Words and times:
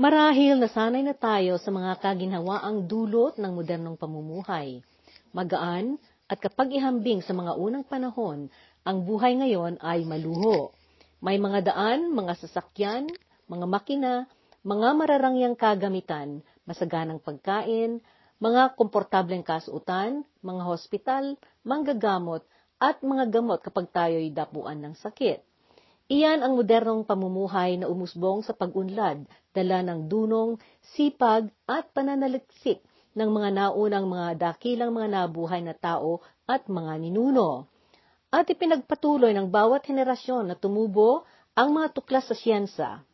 Marahil 0.00 0.56
nasanay 0.56 1.04
na 1.04 1.12
tayo 1.12 1.60
sa 1.60 1.68
mga 1.68 2.00
kaginhawaang 2.00 2.88
dulot 2.88 3.36
ng 3.36 3.52
modernong 3.52 4.00
pamumuhay. 4.00 4.80
Magaan 5.36 6.00
at 6.24 6.40
kapag 6.40 6.72
ihambing 6.72 7.20
sa 7.20 7.36
mga 7.36 7.52
unang 7.60 7.84
panahon, 7.84 8.48
ang 8.80 9.04
buhay 9.04 9.36
ngayon 9.36 9.76
ay 9.84 10.08
maluho. 10.08 10.72
May 11.20 11.36
mga 11.36 11.68
daan, 11.68 12.16
mga 12.16 12.32
sasakyan, 12.32 13.12
mga 13.44 13.66
makina, 13.68 14.24
mga 14.64 14.88
mararangyang 14.96 15.52
kagamitan, 15.52 16.40
masaganang 16.64 17.20
pagkain, 17.20 18.00
mga 18.40 18.80
komportableng 18.80 19.44
kasuotan, 19.44 20.24
mga 20.40 20.62
hospital, 20.64 21.36
manggagamot, 21.60 22.40
at 22.80 23.04
mga 23.04 23.28
gamot 23.28 23.60
kapag 23.60 23.92
tayo'y 23.92 24.32
dapuan 24.32 24.80
ng 24.80 24.96
sakit. 24.96 25.44
Iyan 26.10 26.42
ang 26.42 26.58
modernong 26.58 27.06
pamumuhay 27.06 27.78
na 27.78 27.86
umusbong 27.86 28.42
sa 28.42 28.50
pag-unlad, 28.50 29.30
dala 29.54 29.78
ng 29.86 30.10
dunong, 30.10 30.58
sipag 30.82 31.54
at 31.70 31.86
pananaliksik 31.94 32.82
ng 33.14 33.30
mga 33.30 33.48
naunang 33.54 34.10
mga 34.10 34.50
dakilang 34.50 34.90
mga 34.90 35.06
nabuhay 35.06 35.62
na 35.62 35.70
tao 35.70 36.18
at 36.50 36.66
mga 36.66 36.98
ninuno. 36.98 37.70
At 38.34 38.50
ipinagpatuloy 38.50 39.30
ng 39.38 39.54
bawat 39.54 39.86
henerasyon 39.86 40.50
na 40.50 40.58
tumubo 40.58 41.22
ang 41.54 41.78
mga 41.78 41.94
tuklas 41.94 42.26
sa 42.26 42.34
siyensa, 42.34 43.06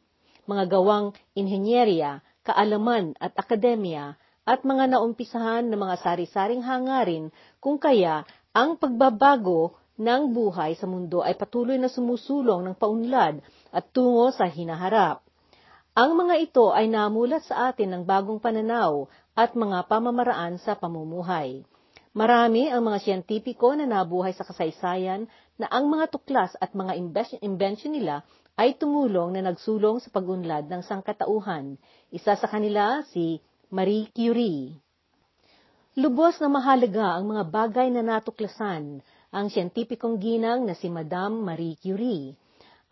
mga 0.49 0.65
gawang 0.65 1.13
inhenyerya, 1.37 2.25
kaalaman 2.49 3.13
at 3.21 3.37
akademya, 3.37 4.17
at 4.49 4.65
mga 4.65 4.97
naumpisahan 4.97 5.69
ng 5.69 5.77
mga 5.77 6.01
sari-saring 6.01 6.65
hangarin 6.65 7.29
kung 7.61 7.77
kaya 7.77 8.25
ang 8.57 8.81
pagbabago 8.81 9.77
ng 9.97 10.23
buhay 10.33 10.77
sa 10.77 10.85
mundo 10.85 11.25
ay 11.25 11.33
patuloy 11.37 11.81
na 11.81 11.89
sumusulong 11.89 12.69
ng 12.69 12.77
paunlad 12.77 13.41
at 13.73 13.85
tungo 13.93 14.29
sa 14.33 14.45
hinaharap. 14.45 15.25
Ang 15.97 16.13
mga 16.13 16.35
ito 16.45 16.77
ay 16.77 16.93
namulat 16.93 17.49
sa 17.49 17.73
atin 17.73 17.97
ng 17.97 18.03
bagong 18.05 18.37
pananaw 18.37 19.09
at 19.33 19.57
mga 19.57 19.89
pamamaraan 19.89 20.61
sa 20.61 20.77
pamumuhay. 20.77 21.65
Marami 22.17 22.69
ang 22.69 22.85
mga 22.85 23.01
siyentipiko 23.01 23.73
na 23.77 23.89
nabuhay 23.89 24.33
sa 24.37 24.45
kasaysayan 24.45 25.29
na 25.57 25.69
ang 25.73 25.89
mga 25.89 26.13
tuklas 26.13 26.53
at 26.61 26.77
mga 26.77 26.97
invention 27.41 27.93
nila 27.93 28.25
ay 28.57 28.77
tumulong 28.77 29.37
na 29.37 29.53
nagsulong 29.53 30.01
sa 30.01 30.09
pagunlad 30.09 30.69
ng 30.69 30.81
sangkatauhan. 30.85 31.77
Isa 32.09 32.37
sa 32.37 32.49
kanila 32.49 33.05
si 33.13 33.41
Marie 33.69 34.09
Curie. 34.13 34.81
Lubos 35.97 36.41
na 36.45 36.49
mahalaga 36.53 37.17
ang 37.17 37.33
mga 37.33 37.45
bagay 37.49 37.89
na 37.89 38.05
natuklasan 38.05 39.01
ang 39.35 39.51
siyentipikong 39.51 40.23
ginang 40.23 40.67
na 40.67 40.75
si 40.75 40.87
Madame 40.87 41.43
Marie 41.43 41.79
Curie. 41.79 42.35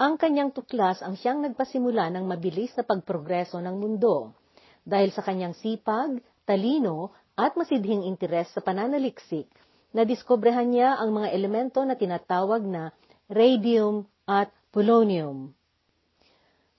Ang 0.00 0.18
kanyang 0.18 0.50
tuklas 0.50 1.02
ang 1.06 1.14
siyang 1.14 1.42
nagpasimula 1.44 2.10
ng 2.10 2.24
mabilis 2.26 2.74
na 2.74 2.82
pagprogreso 2.82 3.62
ng 3.62 3.76
mundo. 3.78 4.34
Dahil 4.82 5.14
sa 5.14 5.22
kanyang 5.22 5.54
sipag, 5.54 6.18
talino, 6.42 7.14
at 7.34 7.58
masidhing 7.58 8.06
interes 8.06 8.50
sa 8.54 8.62
pananaliksik, 8.62 9.50
nadiskobrehan 9.94 10.70
niya 10.70 10.98
ang 10.98 11.14
mga 11.14 11.34
elemento 11.34 11.82
na 11.82 11.98
tinatawag 11.98 12.62
na 12.62 12.94
radium 13.30 14.06
at 14.26 14.50
polonium. 14.70 15.54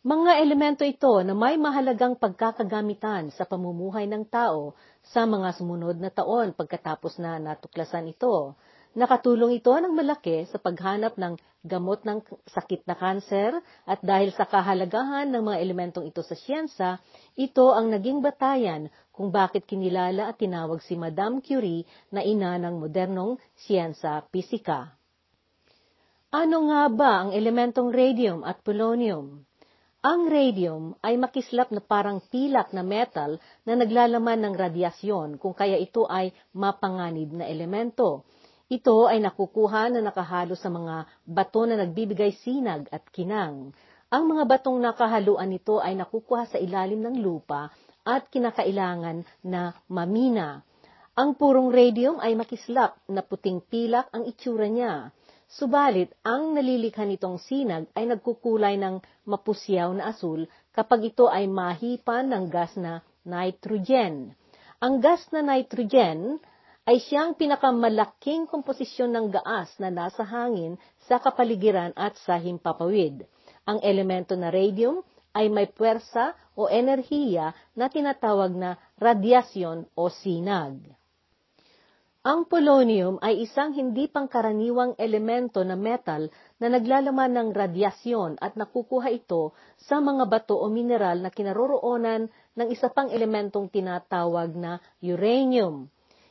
Mga 0.06 0.32
elemento 0.38 0.86
ito 0.86 1.18
na 1.26 1.34
may 1.34 1.58
mahalagang 1.58 2.14
pagkakagamitan 2.14 3.34
sa 3.34 3.42
pamumuhay 3.42 4.06
ng 4.06 4.30
tao 4.30 4.78
sa 5.02 5.26
mga 5.26 5.58
sumunod 5.58 5.98
na 5.98 6.14
taon 6.14 6.54
pagkatapos 6.54 7.18
na 7.18 7.42
natuklasan 7.42 8.14
ito, 8.14 8.54
Nakatulong 8.96 9.60
ito 9.60 9.76
ng 9.76 9.92
malaki 9.92 10.48
sa 10.48 10.56
paghanap 10.56 11.20
ng 11.20 11.36
gamot 11.68 12.08
ng 12.08 12.24
sakit 12.48 12.88
na 12.88 12.96
kanser 12.96 13.60
at 13.84 14.00
dahil 14.00 14.32
sa 14.32 14.48
kahalagahan 14.48 15.28
ng 15.36 15.44
mga 15.52 15.58
elementong 15.60 16.08
ito 16.08 16.24
sa 16.24 16.32
siyensa, 16.32 17.04
ito 17.36 17.76
ang 17.76 17.92
naging 17.92 18.24
batayan 18.24 18.88
kung 19.12 19.36
bakit 19.36 19.68
kinilala 19.68 20.32
at 20.32 20.40
tinawag 20.40 20.80
si 20.80 20.96
Madame 20.96 21.44
Curie 21.44 21.84
na 22.08 22.24
ina 22.24 22.56
ng 22.56 22.80
modernong 22.80 23.36
siyensa 23.60 24.24
pisika. 24.32 24.96
Ano 26.32 26.72
nga 26.72 26.88
ba 26.88 27.12
ang 27.28 27.36
elementong 27.36 27.92
radium 27.92 28.48
at 28.48 28.64
polonium? 28.64 29.44
Ang 30.08 30.32
radium 30.32 30.96
ay 31.04 31.20
makislap 31.20 31.68
na 31.68 31.84
parang 31.84 32.24
pilak 32.32 32.72
na 32.72 32.80
metal 32.80 33.44
na 33.68 33.76
naglalaman 33.76 34.40
ng 34.40 34.54
radyasyon 34.56 35.36
kung 35.36 35.52
kaya 35.52 35.76
ito 35.76 36.08
ay 36.08 36.32
mapanganib 36.56 37.36
na 37.36 37.44
elemento 37.44 38.24
ito 38.66 39.06
ay 39.06 39.22
nakukuha 39.22 39.94
na 39.94 40.02
nakahalo 40.02 40.58
sa 40.58 40.74
mga 40.74 41.06
bato 41.22 41.70
na 41.70 41.78
nagbibigay 41.78 42.34
sinag 42.34 42.90
at 42.90 43.06
kinang. 43.14 43.70
Ang 44.10 44.24
mga 44.26 44.44
batong 44.50 44.82
nakahaluan 44.82 45.54
nito 45.54 45.78
ay 45.78 45.94
nakukuha 45.94 46.50
sa 46.50 46.58
ilalim 46.58 47.06
ng 47.06 47.22
lupa 47.22 47.70
at 48.02 48.26
kinakailangan 48.34 49.22
na 49.46 49.74
mamina. 49.86 50.66
Ang 51.14 51.38
purong 51.38 51.70
radium 51.70 52.18
ay 52.18 52.34
makislap 52.34 52.98
na 53.06 53.22
puting 53.22 53.62
pilak 53.62 54.10
ang 54.10 54.26
itsura 54.26 54.66
niya. 54.66 55.14
Subalit, 55.46 56.10
ang 56.26 56.58
nalilikha 56.58 57.06
nitong 57.06 57.38
sinag 57.38 57.86
ay 57.94 58.10
nagkukulay 58.10 58.82
ng 58.82 58.98
mapusyaw 59.30 59.94
na 59.94 60.10
asul 60.10 60.50
kapag 60.74 61.14
ito 61.14 61.30
ay 61.30 61.46
mahipan 61.46 62.34
ng 62.34 62.50
gas 62.50 62.74
na 62.82 63.06
nitrogen. 63.22 64.34
Ang 64.82 65.06
gas 65.06 65.22
na 65.30 65.46
nitrogen 65.46 66.42
ay 66.86 67.02
siyang 67.02 67.34
pinakamalaking 67.34 68.46
komposisyon 68.46 69.10
ng 69.10 69.34
gaas 69.34 69.74
na 69.82 69.90
nasa 69.90 70.22
hangin 70.22 70.78
sa 71.10 71.18
kapaligiran 71.18 71.90
at 71.98 72.14
sa 72.22 72.38
himpapawid. 72.38 73.26
Ang 73.66 73.82
elemento 73.82 74.38
na 74.38 74.54
radium 74.54 75.02
ay 75.34 75.50
may 75.50 75.66
puwersa 75.66 76.38
o 76.54 76.70
enerhiya 76.70 77.58
na 77.74 77.90
tinatawag 77.90 78.54
na 78.54 78.78
radyasyon 79.02 79.90
o 79.98 80.14
sinag. 80.14 80.78
Ang 82.26 82.50
polonium 82.50 83.22
ay 83.22 83.46
isang 83.46 83.74
hindi 83.74 84.10
pangkaraniwang 84.10 84.98
elemento 84.98 85.62
na 85.62 85.78
metal 85.78 86.30
na 86.58 86.74
naglalaman 86.74 87.34
ng 87.34 87.50
radyasyon 87.54 88.42
at 88.42 88.58
nakukuha 88.58 89.14
ito 89.14 89.54
sa 89.78 90.02
mga 90.02 90.26
bato 90.26 90.58
o 90.58 90.66
mineral 90.70 91.22
na 91.22 91.30
kinaroroonan 91.30 92.26
ng 92.58 92.68
isa 92.74 92.90
pang 92.90 93.14
elementong 93.14 93.70
tinatawag 93.70 94.58
na 94.58 94.82
uranium. 95.06 95.86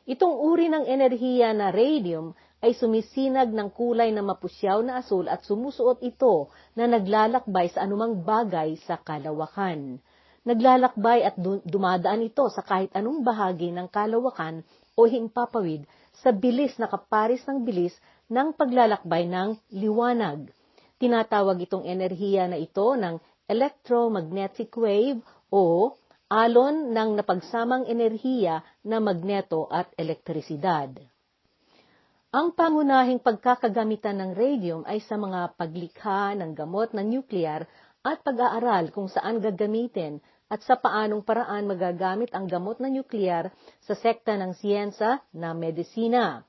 Itong 0.05 0.37
uri 0.37 0.69
ng 0.69 0.85
enerhiya 0.85 1.57
na 1.57 1.73
radium 1.73 2.37
ay 2.61 2.77
sumisinag 2.77 3.49
ng 3.49 3.73
kulay 3.73 4.13
na 4.13 4.21
mapusyaw 4.21 4.85
na 4.85 5.01
asul 5.01 5.33
at 5.33 5.41
sumusuot 5.49 6.05
ito 6.05 6.53
na 6.77 6.85
naglalakbay 6.85 7.73
sa 7.73 7.89
anumang 7.89 8.21
bagay 8.21 8.77
sa 8.85 9.01
kalawakan. 9.01 9.97
Naglalakbay 10.45 11.25
at 11.25 11.41
dumadaan 11.41 12.21
ito 12.21 12.45
sa 12.53 12.61
kahit 12.61 12.93
anong 12.93 13.25
bahagi 13.25 13.73
ng 13.73 13.89
kalawakan 13.89 14.61
o 14.93 15.09
himpapawid 15.09 15.89
sa 16.21 16.37
bilis 16.37 16.77
na 16.77 16.85
kaparis 16.85 17.41
ng 17.49 17.65
bilis 17.65 17.97
ng 18.29 18.53
paglalakbay 18.53 19.25
ng 19.25 19.57
liwanag. 19.73 20.53
Tinatawag 21.01 21.65
itong 21.65 21.89
enerhiya 21.89 22.45
na 22.45 22.61
ito 22.61 22.93
ng 22.93 23.17
electromagnetic 23.49 24.69
wave 24.77 25.25
o 25.49 25.97
alon 26.35 26.91
ng 26.91 27.15
napagsamang 27.15 27.87
enerhiya 27.87 28.67
na 28.83 28.99
magneto 28.99 29.71
at 29.71 29.95
elektrisidad. 29.95 30.91
Ang 32.35 32.51
pangunahing 32.59 33.23
pagkakagamitan 33.23 34.19
ng 34.19 34.31
radium 34.35 34.83
ay 34.83 34.99
sa 34.99 35.15
mga 35.15 35.55
paglikha 35.55 36.35
ng 36.35 36.51
gamot 36.59 36.91
na 36.91 37.07
nuclear 37.07 37.71
at 38.03 38.19
pag-aaral 38.27 38.91
kung 38.91 39.07
saan 39.07 39.39
gagamitin 39.39 40.19
at 40.51 40.59
sa 40.67 40.75
paanong 40.75 41.23
paraan 41.23 41.71
magagamit 41.71 42.35
ang 42.35 42.51
gamot 42.51 42.83
na 42.83 42.91
nuclear 42.91 43.55
sa 43.87 43.95
sekta 43.95 44.35
ng 44.35 44.59
siyensa 44.59 45.23
na 45.31 45.55
medisina. 45.55 46.43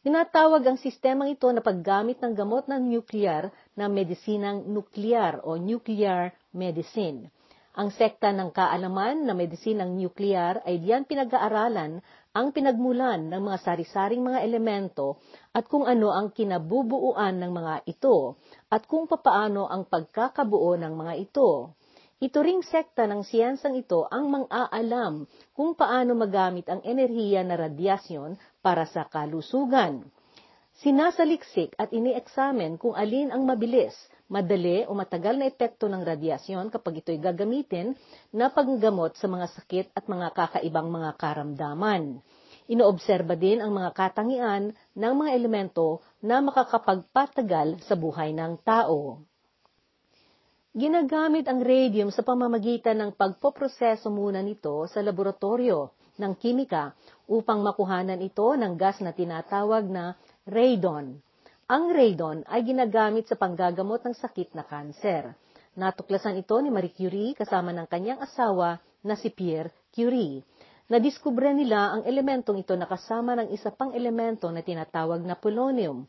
Tinatawag 0.00 0.64
ang 0.64 0.80
sistemang 0.80 1.36
ito 1.36 1.52
na 1.52 1.60
paggamit 1.60 2.16
ng 2.24 2.32
gamot 2.32 2.64
ng 2.64 2.80
nuclear 2.80 3.52
na 3.76 3.92
medisinang 3.92 4.64
nuklear 4.72 5.44
o 5.44 5.60
nuclear 5.60 6.32
medicine. 6.56 7.28
Ang 7.72 7.88
sekta 7.88 8.36
ng 8.36 8.52
kaalaman 8.52 9.24
na 9.24 9.32
medisinang 9.32 9.96
nuklear 9.96 10.60
ay 10.68 10.76
diyan 10.84 11.08
pinag-aaralan 11.08 12.04
ang 12.36 12.46
pinagmulan 12.52 13.32
ng 13.32 13.40
mga 13.40 13.58
sari-saring 13.64 14.20
mga 14.20 14.44
elemento 14.44 15.16
at 15.56 15.64
kung 15.72 15.88
ano 15.88 16.12
ang 16.12 16.36
kinabubuuan 16.36 17.40
ng 17.40 17.48
mga 17.48 17.74
ito 17.88 18.36
at 18.68 18.84
kung 18.84 19.08
papaano 19.08 19.72
ang 19.72 19.88
pagkakabuo 19.88 20.76
ng 20.76 20.92
mga 20.92 21.14
ito. 21.16 21.72
Ito 22.20 22.38
ring 22.44 22.60
sekta 22.60 23.08
ng 23.08 23.24
siyensang 23.24 23.72
ito 23.72 24.04
ang 24.04 24.28
mang-aalam 24.28 25.24
kung 25.56 25.72
paano 25.72 26.12
magamit 26.12 26.68
ang 26.68 26.84
enerhiya 26.84 27.40
na 27.40 27.56
radyasyon 27.56 28.36
para 28.60 28.84
sa 28.84 29.08
kalusugan. 29.08 30.04
Sinasaliksik 30.82 31.78
at 31.78 31.94
ini-examine 31.94 32.74
kung 32.74 32.98
alin 32.98 33.30
ang 33.30 33.46
mabilis 33.46 33.94
madali 34.26 34.82
o 34.88 34.98
matagal 34.98 35.38
na 35.38 35.46
epekto 35.46 35.86
ng 35.86 36.02
radyasyon 36.02 36.74
kapag 36.74 37.04
ito'y 37.04 37.22
gagamitin 37.22 37.94
na 38.34 38.50
panggamot 38.50 39.14
sa 39.14 39.30
mga 39.30 39.46
sakit 39.52 39.86
at 39.94 40.10
mga 40.10 40.34
kakaibang 40.34 40.90
mga 40.90 41.14
karamdaman. 41.20 42.18
Inoobserba 42.66 43.38
din 43.38 43.62
ang 43.62 43.70
mga 43.70 43.94
katangian 43.94 44.74
ng 44.98 45.14
mga 45.14 45.30
elemento 45.38 46.02
na 46.18 46.42
makakapagpatagal 46.42 47.84
sa 47.86 47.94
buhay 47.94 48.34
ng 48.34 48.58
tao. 48.66 49.22
Ginagamit 50.72 51.46
ang 51.46 51.60
radium 51.60 52.08
sa 52.08 52.24
pamamagitan 52.24 52.96
ng 52.96 53.10
pagpoproseso 53.12 54.08
muna 54.08 54.40
nito 54.40 54.88
sa 54.88 55.04
laboratorio 55.04 55.92
ng 56.16 56.32
kimika 56.40 56.96
upang 57.28 57.60
makuhanan 57.60 58.20
ito 58.24 58.56
ng 58.56 58.72
gas 58.80 59.04
na 59.04 59.12
tinatawag 59.12 59.84
na 59.84 60.16
radon. 60.42 61.22
Ang 61.70 61.84
radon 61.94 62.42
ay 62.50 62.66
ginagamit 62.66 63.30
sa 63.30 63.38
panggagamot 63.38 64.02
ng 64.02 64.16
sakit 64.18 64.58
na 64.58 64.66
kanser. 64.66 65.38
Natuklasan 65.78 66.34
ito 66.34 66.58
ni 66.58 66.68
Marie 66.68 66.90
Curie 66.90 67.32
kasama 67.38 67.70
ng 67.70 67.86
kanyang 67.86 68.20
asawa 68.20 68.82
na 69.06 69.14
si 69.14 69.30
Pierre 69.30 69.70
Curie. 69.94 70.42
Nadiskubre 70.90 71.54
nila 71.54 71.94
ang 71.94 72.02
elementong 72.04 72.58
ito 72.60 72.74
na 72.74 72.90
kasama 72.90 73.38
ng 73.38 73.54
isa 73.54 73.70
pang 73.70 73.94
elemento 73.94 74.50
na 74.50 74.60
tinatawag 74.60 75.22
na 75.22 75.38
polonium. 75.38 76.04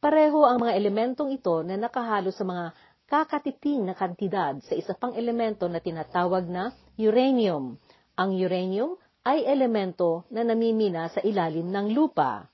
Pareho 0.00 0.48
ang 0.48 0.66
mga 0.66 0.72
elementong 0.74 1.30
ito 1.36 1.60
na 1.62 1.76
nakahalo 1.76 2.32
sa 2.32 2.42
mga 2.42 2.72
kakatiting 3.06 3.86
na 3.86 3.94
kantidad 3.94 4.58
sa 4.64 4.74
isa 4.74 4.96
pang 4.96 5.14
elemento 5.14 5.68
na 5.70 5.78
tinatawag 5.78 6.48
na 6.48 6.74
uranium. 6.98 7.78
Ang 8.18 8.30
uranium 8.40 8.98
ay 9.22 9.46
elemento 9.46 10.24
na 10.32 10.42
namimina 10.42 11.12
sa 11.12 11.20
ilalim 11.22 11.68
ng 11.70 11.92
lupa. 11.92 12.48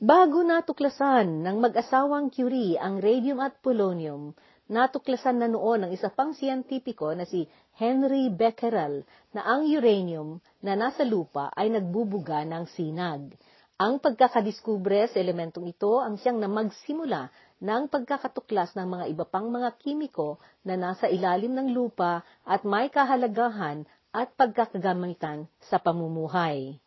Bago 0.00 0.40
natuklasan 0.40 1.44
ng 1.44 1.60
mag-asawang 1.60 2.32
Curie 2.32 2.80
ang 2.80 3.04
radium 3.04 3.36
at 3.36 3.60
polonium, 3.60 4.32
natuklasan 4.64 5.36
na 5.36 5.44
noon 5.44 5.84
ng 5.84 5.90
isa 5.92 6.08
pang 6.08 6.32
siyentipiko 6.32 7.12
na 7.12 7.28
si 7.28 7.44
Henry 7.76 8.32
Becquerel 8.32 9.04
na 9.36 9.44
ang 9.44 9.68
uranium 9.68 10.40
na 10.64 10.72
nasa 10.72 11.04
lupa 11.04 11.52
ay 11.52 11.68
nagbubuga 11.68 12.48
ng 12.48 12.64
sinag. 12.72 13.36
Ang 13.76 14.00
pagkakadiskubre 14.00 15.04
sa 15.04 15.20
elementong 15.20 15.68
ito 15.68 16.00
ang 16.00 16.16
siyang 16.16 16.40
na 16.40 16.48
magsimula 16.48 17.28
ng 17.60 17.92
pagkakatuklas 17.92 18.72
ng 18.80 18.88
mga 18.88 19.04
iba 19.12 19.28
pang 19.28 19.52
mga 19.52 19.76
kimiko 19.84 20.40
na 20.64 20.80
nasa 20.80 21.12
ilalim 21.12 21.52
ng 21.52 21.76
lupa 21.76 22.24
at 22.48 22.64
may 22.64 22.88
kahalagahan 22.88 23.84
at 24.16 24.32
pagkakagamitan 24.32 25.44
sa 25.68 25.76
pamumuhay. 25.76 26.80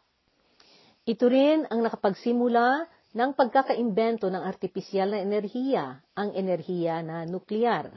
Ito 1.06 1.28
rin 1.30 1.68
ang 1.70 1.84
nakapagsimula 1.86 2.90
ng 3.14 3.38
pagkakaimbento 3.38 4.26
ng 4.34 4.42
artipisyal 4.42 5.14
na 5.14 5.22
enerhiya, 5.22 6.02
ang 6.18 6.34
enerhiya 6.34 7.06
na 7.06 7.30
nuklear. 7.30 7.94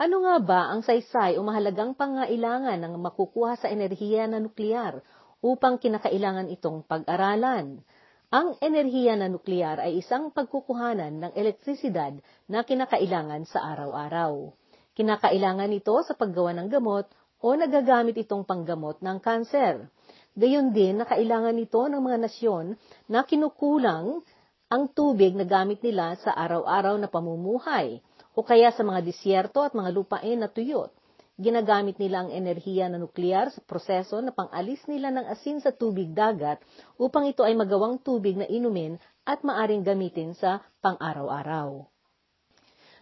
Ano 0.00 0.24
nga 0.24 0.36
ba 0.40 0.60
ang 0.70 0.80
saysay 0.86 1.36
o 1.36 1.44
mahalagang 1.44 1.92
pangailangan 1.98 2.78
ng 2.78 2.94
makukuha 3.04 3.58
sa 3.60 3.68
enerhiya 3.68 4.30
na 4.30 4.40
nuklear 4.40 5.02
upang 5.42 5.76
kinakailangan 5.76 6.48
itong 6.56 6.86
pag-aralan? 6.86 7.82
Ang 8.30 8.54
enerhiya 8.62 9.18
na 9.18 9.26
nuklear 9.26 9.82
ay 9.82 9.98
isang 9.98 10.30
pagkukuhanan 10.30 11.18
ng 11.18 11.32
elektrisidad 11.34 12.14
na 12.46 12.62
kinakailangan 12.62 13.42
sa 13.50 13.66
araw-araw. 13.74 14.54
Kinakailangan 14.94 15.74
ito 15.74 15.98
sa 16.06 16.14
paggawa 16.14 16.54
ng 16.54 16.70
gamot 16.70 17.10
o 17.42 17.46
nagagamit 17.58 18.14
itong 18.22 18.46
panggamot 18.46 19.02
ng 19.02 19.18
kanser. 19.18 19.90
Gayon 20.38 20.70
din 20.70 21.02
na 21.02 21.06
kailangan 21.06 21.58
ito 21.58 21.82
ng 21.90 21.98
mga 21.98 22.18
nasyon 22.26 22.78
na 23.10 23.26
kinukulang 23.26 24.22
ang 24.70 24.86
tubig 24.94 25.34
na 25.34 25.42
gamit 25.42 25.82
nila 25.82 26.14
sa 26.22 26.30
araw-araw 26.38 26.94
na 26.98 27.10
pamumuhay 27.10 27.98
o 28.38 28.46
kaya 28.46 28.70
sa 28.70 28.86
mga 28.86 29.02
disyerto 29.02 29.66
at 29.66 29.74
mga 29.74 29.90
lupain 29.90 30.38
na 30.38 30.46
tuyot 30.46 30.94
ginagamit 31.40 31.96
nila 31.96 32.28
ang 32.28 32.30
enerhiya 32.30 32.92
na 32.92 33.00
nuklear 33.00 33.48
sa 33.48 33.64
proseso 33.64 34.20
na 34.20 34.28
pangalis 34.28 34.84
nila 34.84 35.08
ng 35.08 35.24
asin 35.24 35.58
sa 35.64 35.72
tubig 35.72 36.12
dagat 36.12 36.60
upang 37.00 37.32
ito 37.32 37.40
ay 37.40 37.56
magawang 37.56 37.96
tubig 38.04 38.36
na 38.36 38.44
inumin 38.44 39.00
at 39.24 39.40
maaring 39.40 39.80
gamitin 39.80 40.36
sa 40.36 40.60
pang-araw-araw. 40.84 41.89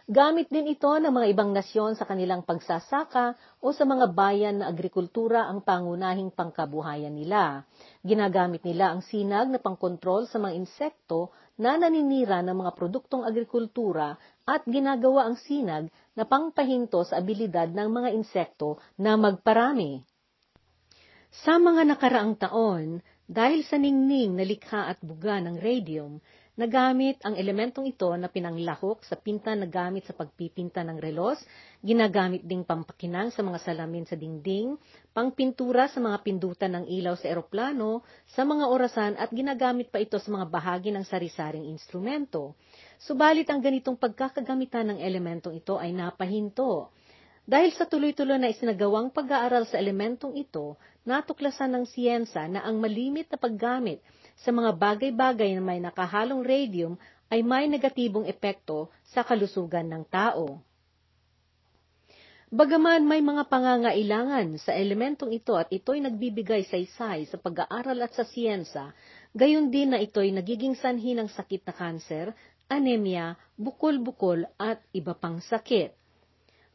Gamit 0.09 0.49
din 0.49 0.65
ito 0.73 0.89
ng 0.89 1.13
mga 1.13 1.37
ibang 1.37 1.53
nasyon 1.53 1.93
sa 1.93 2.01
kanilang 2.01 2.41
pagsasaka 2.41 3.37
o 3.61 3.69
sa 3.69 3.85
mga 3.85 4.09
bayan 4.09 4.57
na 4.57 4.65
agrikultura 4.65 5.45
ang 5.45 5.61
pangunahing 5.61 6.33
pangkabuhayan 6.33 7.13
nila. 7.13 7.61
Ginagamit 8.01 8.65
nila 8.65 8.89
ang 8.89 9.05
sinag 9.05 9.53
na 9.53 9.61
pangkontrol 9.61 10.25
sa 10.25 10.41
mga 10.41 10.57
insekto 10.57 11.29
na 11.61 11.77
naninira 11.77 12.41
ng 12.41 12.57
mga 12.57 12.71
produktong 12.73 13.21
agrikultura 13.21 14.17
at 14.49 14.65
ginagawa 14.65 15.29
ang 15.29 15.37
sinag 15.37 15.93
na 16.17 16.25
pangpahinto 16.25 17.05
sa 17.05 17.21
abilidad 17.21 17.69
ng 17.69 17.89
mga 17.93 18.09
insekto 18.09 18.81
na 18.97 19.13
magparami. 19.13 20.01
Sa 21.45 21.61
mga 21.61 21.85
nakaraang 21.85 22.33
taon, 22.33 23.05
dahil 23.29 23.61
sa 23.61 23.77
ningning 23.77 24.33
na 24.33 24.41
likha 24.41 24.89
at 24.89 24.97
buga 25.05 25.37
ng 25.37 25.61
radium, 25.61 26.17
nagamit 26.59 27.23
ang 27.23 27.39
elementong 27.39 27.87
ito 27.87 28.11
na 28.19 28.27
pinanglahok 28.27 29.07
sa 29.07 29.15
pinta 29.15 29.55
na 29.55 29.63
gamit 29.63 30.03
sa 30.03 30.11
pagpipinta 30.11 30.83
ng 30.83 30.99
relos, 30.99 31.39
ginagamit 31.79 32.43
ding 32.43 32.67
pampakinang 32.67 33.31
sa 33.31 33.39
mga 33.39 33.63
salamin 33.63 34.03
sa 34.03 34.19
dingding, 34.19 34.75
pangpintura 35.15 35.87
sa 35.87 36.03
mga 36.03 36.19
pindutan 36.19 36.75
ng 36.75 36.85
ilaw 36.91 37.15
sa 37.15 37.31
eroplano, 37.31 38.03
sa 38.27 38.43
mga 38.43 38.67
orasan 38.67 39.15
at 39.15 39.31
ginagamit 39.31 39.87
pa 39.87 40.03
ito 40.03 40.19
sa 40.19 40.27
mga 40.35 40.51
bahagi 40.51 40.91
ng 40.91 41.07
sarisaring 41.07 41.63
instrumento. 41.63 42.59
Subalit 42.99 43.47
ang 43.47 43.63
ganitong 43.63 43.95
pagkakagamitan 43.95 44.91
ng 44.91 44.99
elementong 44.99 45.55
ito 45.55 45.79
ay 45.79 45.95
napahinto. 45.95 46.91
Dahil 47.47 47.71
sa 47.71 47.87
tuloy-tuloy 47.87 48.35
na 48.35 48.51
isinagawang 48.51 49.15
pag-aaral 49.15 49.63
sa 49.63 49.79
elementong 49.79 50.35
ito, 50.35 50.75
natuklasan 51.07 51.71
ng 51.71 51.85
siyensa 51.87 52.45
na 52.51 52.67
ang 52.67 52.83
malimit 52.83 53.31
na 53.31 53.39
paggamit 53.39 54.03
sa 54.39 54.55
mga 54.55 54.71
bagay-bagay 54.75 55.55
na 55.57 55.63
may 55.63 55.79
nakahalong 55.83 56.43
radium 56.43 56.95
ay 57.29 57.43
may 57.43 57.67
negatibong 57.67 58.25
epekto 58.25 58.89
sa 59.11 59.21
kalusugan 59.21 59.85
ng 59.85 60.03
tao. 60.07 60.63
Bagaman 62.49 63.05
may 63.05 63.21
mga 63.21 63.45
pangangailangan 63.45 64.57
sa 64.57 64.73
elementong 64.73 65.29
ito 65.37 65.53
at 65.53 65.69
ito'y 65.69 66.01
nagbibigay 66.01 66.65
saysay 66.65 67.29
sa 67.29 67.37
pag-aaral 67.37 68.01
at 68.01 68.17
sa 68.17 68.25
siyensa, 68.25 68.89
gayon 69.37 69.69
din 69.69 69.93
na 69.93 70.01
ito'y 70.01 70.33
nagiging 70.33 70.73
sanhi 70.73 71.13
ng 71.13 71.29
sakit 71.29 71.61
na 71.69 71.73
kanser 71.77 72.33
anemia, 72.69 73.37
bukol-bukol 73.57 74.45
at 74.57 74.81
iba 74.93 75.17
pang 75.17 75.41
sakit. 75.41 75.93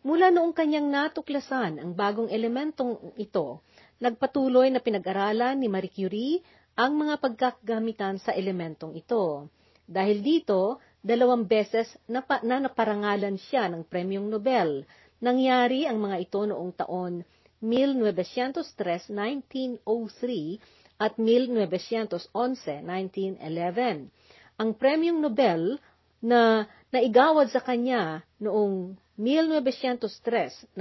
Mula 0.05 0.29
noong 0.29 0.53
kanyang 0.53 0.91
natuklasan 0.91 1.81
ang 1.81 1.97
bagong 1.97 2.29
elementong 2.29 3.15
ito, 3.17 3.65
nagpatuloy 3.99 4.69
na 4.69 4.83
pinag-aralan 4.83 5.57
ni 5.57 5.67
Marie 5.71 5.91
Curie 5.91 6.45
ang 6.75 6.99
mga 6.99 7.23
pagkakagamitan 7.23 8.19
sa 8.19 8.35
elementong 8.35 8.99
ito. 8.99 9.47
Dahil 9.87 10.19
dito, 10.23 10.81
dalawang 11.05 11.45
beses 11.47 11.99
na, 12.11 12.21
pa, 12.23 12.41
na 12.43 12.61
naparangalan 12.63 13.39
siya 13.39 13.69
ng 13.71 13.85
Premyong 13.87 14.31
Nobel. 14.31 14.85
Nangyari 15.23 15.87
ang 15.87 15.99
mga 16.03 16.19
ito 16.25 16.41
noong 16.43 16.73
taon 16.75 17.25
1903-1903 17.63 20.59
at 21.01 21.17
1911-1911 21.17 24.11
ang 24.55 24.71
Premyong 24.79 25.19
Nobel 25.19 25.83
na 26.23 26.71
naigawad 26.95 27.51
sa 27.51 27.59
kanya 27.59 28.23
noong 28.39 28.95
1903-1903 29.19 30.79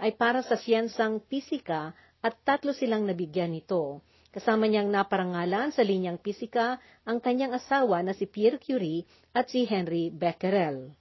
ay 0.00 0.12
para 0.16 0.40
sa 0.44 0.56
siyensang 0.60 1.20
pisika 1.24 1.96
at 2.20 2.36
tatlo 2.44 2.76
silang 2.76 3.08
nabigyan 3.08 3.56
nito. 3.56 4.04
Kasama 4.36 4.68
niyang 4.68 4.92
naparangalan 4.92 5.72
sa 5.72 5.80
linyang 5.80 6.20
pisika 6.20 6.76
ang 7.08 7.24
kanyang 7.24 7.56
asawa 7.56 8.04
na 8.04 8.12
si 8.12 8.28
Pierre 8.28 8.60
Curie 8.60 9.08
at 9.32 9.48
si 9.48 9.64
Henry 9.64 10.12
Becquerel. 10.12 10.92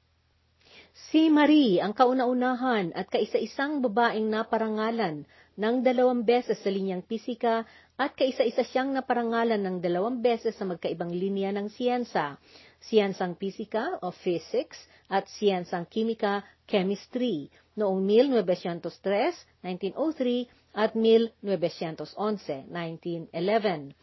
Si 1.12 1.27
Marie 1.27 1.84
ang 1.84 1.92
kauna-unahan 1.92 2.96
at 2.96 3.12
kaisa-isang 3.12 3.84
babaeng 3.84 4.32
naparangalan 4.32 5.27
ng 5.60 5.75
dalawang 5.84 6.24
beses 6.24 6.63
sa 6.63 6.72
linyang 6.72 7.04
pisika 7.04 7.68
at 8.00 8.15
kaisa-isa 8.15 8.63
siyang 8.63 8.96
naparangalan 8.96 9.60
ng 9.60 9.84
dalawang 9.84 10.24
beses 10.24 10.56
sa 10.56 10.63
magkaibang 10.63 11.12
linya 11.12 11.51
ng 11.60 11.68
siyensa, 11.68 12.39
siyensang 12.88 13.36
pisika 13.36 14.00
o 14.00 14.15
physics 14.15 14.80
at 15.12 15.27
siyensang 15.27 15.84
kimika, 15.92 16.39
chemistry, 16.63 17.51
noong 17.75 18.01
1903, 18.03 19.63
1903 19.63 20.50
at 20.75 20.91
1911, 20.96 22.72
1911. 22.72 23.96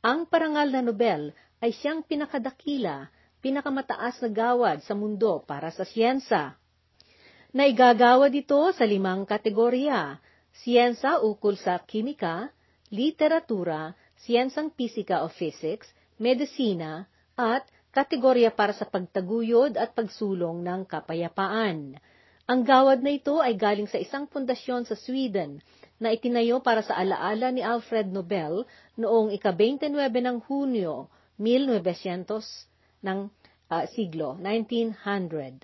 Ang 0.00 0.18
parangal 0.26 0.68
na 0.70 0.80
Nobel 0.82 1.34
ay 1.58 1.74
siyang 1.74 2.06
pinakadakila, 2.06 3.10
pinakamataas 3.42 4.22
na 4.24 4.30
gawad 4.30 4.78
sa 4.84 4.94
mundo 4.94 5.42
para 5.46 5.70
sa 5.74 5.82
siyensa. 5.82 6.56
Naigagawad 7.50 8.30
ito 8.30 8.70
sa 8.70 8.86
limang 8.86 9.26
kategorya, 9.26 10.22
siyensa 10.62 11.18
ukol 11.20 11.58
sa 11.58 11.82
kimika, 11.82 12.54
literatura, 12.94 13.98
siyensang 14.22 14.70
pisika 14.70 15.26
o 15.26 15.28
physics, 15.30 15.90
medisina, 16.20 17.10
at 17.34 17.66
kategorya 17.90 18.54
para 18.54 18.70
sa 18.70 18.86
pagtaguyod 18.86 19.74
at 19.74 19.96
pagsulong 19.98 20.62
ng 20.62 20.86
kapayapaan. 20.86 21.98
Ang 22.50 22.66
gawad 22.66 22.98
na 23.06 23.14
ito 23.14 23.38
ay 23.38 23.54
galing 23.54 23.86
sa 23.86 23.94
isang 24.02 24.26
pundasyon 24.26 24.82
sa 24.82 24.98
Sweden 24.98 25.62
na 26.02 26.10
itinayo 26.10 26.58
para 26.58 26.82
sa 26.82 26.98
alaala 26.98 27.54
ni 27.54 27.62
Alfred 27.62 28.10
Nobel 28.10 28.66
noong 28.98 29.30
ika-29 29.38 29.94
ng 29.94 30.36
Hunyo 30.50 31.06
1900 31.38 33.06
ng 33.06 33.30
uh, 33.70 33.86
siglo, 33.94 34.34
1900. 34.42 35.62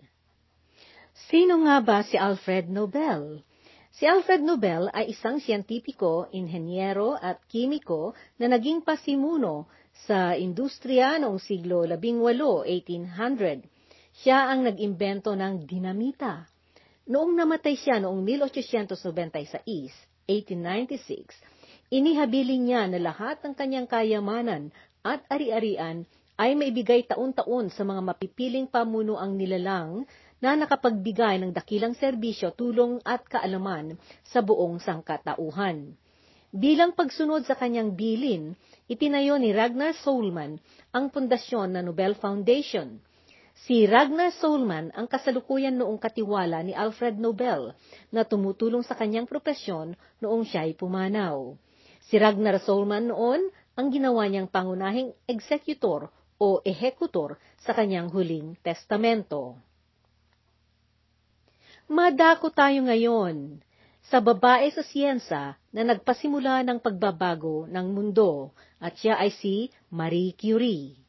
Sino 1.27 1.67
nga 1.67 1.83
ba 1.83 2.07
si 2.07 2.15
Alfred 2.15 2.71
Nobel? 2.71 3.43
Si 3.91 4.07
Alfred 4.07 4.47
Nobel 4.47 4.87
ay 4.95 5.11
isang 5.11 5.43
siyentipiko, 5.43 6.31
inhenyero 6.31 7.19
at 7.19 7.43
kimiko 7.51 8.15
na 8.39 8.47
naging 8.47 8.87
pasimuno 8.87 9.67
sa 10.07 10.39
industriya 10.39 11.19
noong 11.19 11.43
siglo 11.43 11.83
XVIII, 11.83 12.63
1800. 13.11 13.67
Siya 14.23 14.55
ang 14.55 14.63
nag-imbento 14.63 15.35
ng 15.35 15.67
dinamita. 15.67 16.47
Noong 17.07 17.39
namatay 17.39 17.79
siya 17.79 18.03
noong 18.03 18.27
1896, 18.27 19.63
1896, 20.27 21.39
inihabiling 21.95 22.67
niya 22.67 22.91
na 22.91 22.99
lahat 22.99 23.39
ng 23.47 23.55
kanyang 23.55 23.87
kayamanan 23.87 24.75
at 25.07 25.23
ari-arian 25.31 26.03
ay 26.35 26.59
maibigay 26.59 27.07
taon-taon 27.07 27.71
sa 27.71 27.87
mga 27.87 28.03
mapipiling 28.03 28.67
pamunuang 28.67 29.39
nilalang 29.39 30.03
na 30.43 30.59
nakapagbigay 30.59 31.39
ng 31.39 31.55
dakilang 31.55 31.95
serbisyo, 31.95 32.51
tulong 32.51 32.99
at 33.07 33.23
kaalaman 33.31 33.95
sa 34.27 34.43
buong 34.43 34.83
sangkatauhan. 34.83 35.95
Bilang 36.51 36.91
pagsunod 36.99 37.47
sa 37.47 37.55
kanyang 37.55 37.95
bilin, 37.95 38.59
itinayo 38.91 39.39
ni 39.39 39.55
Ragnar 39.55 39.95
Soulman 40.03 40.59
ang 40.91 41.15
pundasyon 41.15 41.71
na 41.71 41.87
Nobel 41.87 42.19
Foundation. 42.19 42.99
Si 43.65 43.89
Ragnar 43.89 44.37
Soulman 44.37 44.93
ang 44.93 45.09
kasalukuyan 45.09 45.81
noong 45.81 45.97
katiwala 45.97 46.61
ni 46.61 46.77
Alfred 46.77 47.17
Nobel 47.17 47.73
na 48.13 48.29
tumutulong 48.29 48.85
sa 48.85 48.93
kanyang 48.93 49.25
propesyon 49.25 49.97
noong 50.21 50.45
siya'y 50.45 50.77
pumanaw. 50.77 51.57
Si 52.05 52.21
Ragnar 52.21 52.61
Soulman 52.61 53.09
noon 53.09 53.49
ang 53.73 53.89
ginawa 53.89 54.29
niyang 54.29 54.53
pangunahing 54.53 55.17
executor 55.25 56.13
o 56.37 56.61
ehekutor 56.69 57.41
sa 57.65 57.73
kanyang 57.73 58.13
huling 58.13 58.61
testamento. 58.61 59.57
Madako 61.89 62.53
tayo 62.53 62.85
ngayon 62.85 63.65
sa 64.05 64.21
babae 64.21 64.69
sa 64.69 64.85
siyensa 64.85 65.57
na 65.73 65.83
nagpasimula 65.83 66.61
ng 66.61 66.79
pagbabago 66.79 67.65
ng 67.73 67.87
mundo 67.89 68.53
at 68.79 68.95
siya 69.01 69.17
ay 69.17 69.33
si 69.33 69.73
Marie 69.89 70.37
Curie. 70.37 71.06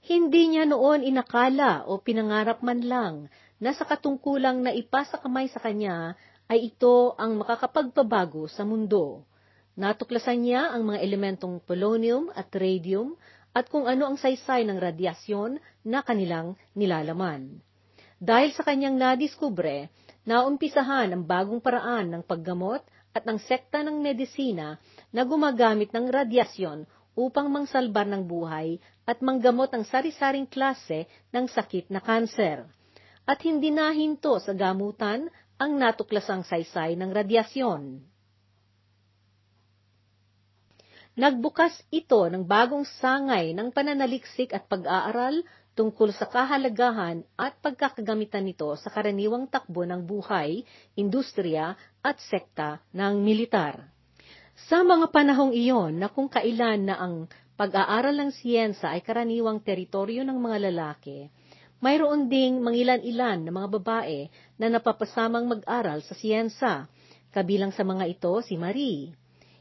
Hindi 0.00 0.56
niya 0.56 0.64
noon 0.64 1.04
inakala 1.04 1.84
o 1.84 2.00
pinangarap 2.00 2.64
man 2.64 2.80
lang 2.80 3.14
na 3.60 3.76
sa 3.76 3.84
katungkulang 3.84 4.64
na 4.64 4.72
ipasa 4.72 5.20
kamay 5.20 5.52
sa 5.52 5.60
kanya 5.60 6.16
ay 6.48 6.72
ito 6.72 7.12
ang 7.20 7.36
makakapagpabago 7.36 8.48
sa 8.48 8.64
mundo. 8.64 9.28
Natuklasan 9.76 10.40
niya 10.40 10.72
ang 10.72 10.88
mga 10.88 11.04
elementong 11.04 11.60
polonium 11.62 12.32
at 12.32 12.48
radium 12.56 13.14
at 13.52 13.68
kung 13.68 13.84
ano 13.84 14.08
ang 14.08 14.16
saysay 14.16 14.64
ng 14.64 14.80
radyasyon 14.80 15.60
na 15.84 16.00
kanilang 16.00 16.56
nilalaman. 16.72 17.60
Dahil 18.20 18.52
sa 18.56 18.64
kanyang 18.64 18.96
nadiskubre, 18.96 19.88
naumpisahan 20.24 21.12
ang 21.12 21.24
bagong 21.24 21.60
paraan 21.60 22.12
ng 22.12 22.22
paggamot 22.24 22.84
at 23.10 23.24
ng 23.26 23.38
sekta 23.42 23.82
ng 23.84 24.00
medisina 24.00 24.76
na 25.10 25.22
gumagamit 25.26 25.90
ng 25.90 26.06
radyasyon 26.08 26.88
upang 27.18 27.50
mangsalbar 27.50 28.06
ng 28.06 28.22
buhay 28.26 28.78
at 29.06 29.18
manggamot 29.20 29.70
ang 29.74 29.82
sari-saring 29.82 30.46
klase 30.46 31.10
ng 31.34 31.50
sakit 31.50 31.90
na 31.90 31.98
kanser. 31.98 32.66
At 33.26 33.42
hindi 33.46 33.70
nahinto 33.70 34.38
sa 34.42 34.54
gamutan 34.54 35.30
ang 35.60 35.76
natuklasang 35.76 36.46
saysay 36.46 36.96
ng 36.96 37.10
radyasyon. 37.12 37.82
Nagbukas 41.20 41.74
ito 41.92 42.22
ng 42.30 42.46
bagong 42.48 42.86
sangay 42.86 43.52
ng 43.52 43.74
pananaliksik 43.74 44.56
at 44.56 44.64
pag-aaral 44.70 45.44
tungkol 45.76 46.16
sa 46.16 46.24
kahalagahan 46.24 47.26
at 47.36 47.58
pagkakagamitan 47.60 48.46
nito 48.46 48.72
sa 48.78 48.88
karaniwang 48.88 49.50
takbo 49.50 49.84
ng 49.84 50.00
buhay, 50.06 50.64
industriya 50.96 51.76
at 52.00 52.16
sekta 52.24 52.80
ng 52.96 53.20
militar. 53.20 53.90
Sa 54.68 54.84
mga 54.84 55.08
panahong 55.14 55.54
iyon 55.54 55.96
na 55.96 56.10
kung 56.12 56.28
kailan 56.28 56.90
na 56.90 57.00
ang 57.00 57.30
pag-aaral 57.54 58.12
ng 58.18 58.30
siyensa 58.34 58.92
ay 58.92 59.00
karaniwang 59.00 59.62
teritoryo 59.64 60.26
ng 60.26 60.36
mga 60.36 60.68
lalaki, 60.68 61.30
mayroon 61.80 62.28
ding 62.28 62.60
mangilan-ilan 62.60 63.46
na 63.46 63.52
mga 63.54 63.68
babae 63.80 64.28
na 64.60 64.68
napapasamang 64.68 65.48
mag-aral 65.48 66.04
sa 66.04 66.12
siyensa, 66.12 66.90
kabilang 67.32 67.72
sa 67.72 67.86
mga 67.86 68.04
ito 68.10 68.32
si 68.44 68.58
Marie. 68.58 69.16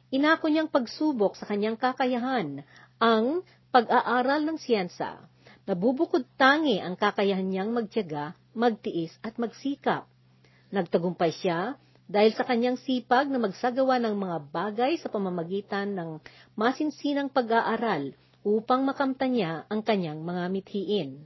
Inako 0.09 0.49
niyang 0.49 0.73
pagsubok 0.73 1.37
sa 1.37 1.45
kanyang 1.45 1.77
kakayahan 1.77 2.65
ang 2.97 3.45
pag-aaral 3.69 4.41
ng 4.43 4.57
siyensa 4.57 5.29
Nabubukod 5.69 6.25
tangi 6.33 6.81
ang 6.81 6.97
kakayahan 6.97 7.45
niyang 7.45 7.69
magtiyaga, 7.69 8.33
magtiis 8.57 9.13
at 9.21 9.37
magsikap. 9.37 10.09
Nagtagumpay 10.73 11.29
siya 11.29 11.77
dahil 12.09 12.33
sa 12.33 12.41
kanyang 12.41 12.81
sipag 12.81 13.29
na 13.29 13.37
magsagawa 13.37 14.01
ng 14.01 14.17
mga 14.17 14.37
bagay 14.49 14.97
sa 14.97 15.13
pamamagitan 15.13 15.93
ng 15.93 16.17
masinsinang 16.57 17.29
pag-aaral 17.29 18.17
upang 18.41 18.81
makamta 18.81 19.29
niya 19.29 19.69
ang 19.69 19.85
kanyang 19.85 20.25
mga 20.25 20.43
mithiin. 20.49 21.21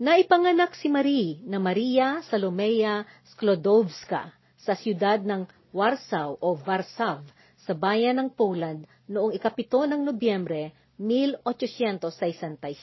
Naipanganak 0.00 0.76
si 0.76 0.92
Marie 0.92 1.40
na 1.48 1.56
Maria 1.56 2.20
Salomea 2.28 3.08
Sklodowska 3.32 4.32
sa 4.60 4.76
siyudad 4.76 5.20
ng 5.24 5.48
Warsaw 5.72 6.36
o 6.40 6.56
Warsaw 6.60 7.24
sa 7.64 7.72
bayan 7.72 8.20
ng 8.20 8.28
Poland 8.32 8.84
noong 9.08 9.32
ikapito 9.32 9.84
ng 9.88 10.00
Nobyembre 10.04 10.76
1867, 11.00 12.76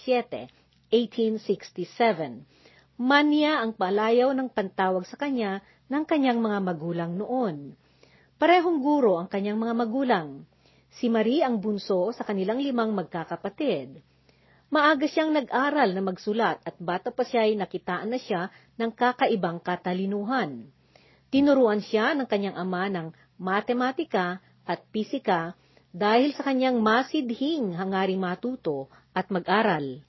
1867. 0.90 2.57
Manya 2.98 3.62
ang 3.62 3.78
palayaw 3.78 4.34
ng 4.34 4.50
pantawag 4.50 5.06
sa 5.06 5.22
kanya 5.22 5.62
ng 5.86 6.02
kanyang 6.10 6.42
mga 6.42 6.66
magulang 6.66 7.14
noon. 7.14 7.78
Parehong 8.42 8.82
guro 8.82 9.22
ang 9.22 9.30
kanyang 9.30 9.62
mga 9.62 9.74
magulang. 9.78 10.50
Si 10.98 11.06
Marie 11.06 11.46
ang 11.46 11.62
bunso 11.62 12.10
sa 12.10 12.26
kanilang 12.26 12.58
limang 12.58 12.98
magkakapatid. 12.98 14.02
Maaga 14.74 15.06
siyang 15.06 15.30
nag-aral 15.30 15.94
na 15.94 16.02
magsulat 16.02 16.58
at 16.66 16.74
bata 16.82 17.14
pa 17.14 17.22
siya 17.22 17.46
ay 17.46 17.54
nakitaan 17.54 18.10
na 18.10 18.18
siya 18.18 18.50
ng 18.82 18.90
kakaibang 18.98 19.62
katalinuhan. 19.62 20.66
Tinuruan 21.30 21.86
siya 21.86 22.18
ng 22.18 22.26
kanyang 22.26 22.58
ama 22.58 22.90
ng 22.90 23.14
matematika 23.38 24.42
at 24.66 24.82
pisika 24.90 25.54
dahil 25.94 26.34
sa 26.34 26.50
kanyang 26.50 26.82
masidhing 26.82 27.78
hangaring 27.78 28.18
matuto 28.18 28.90
at 29.14 29.30
mag-aral. 29.30 30.02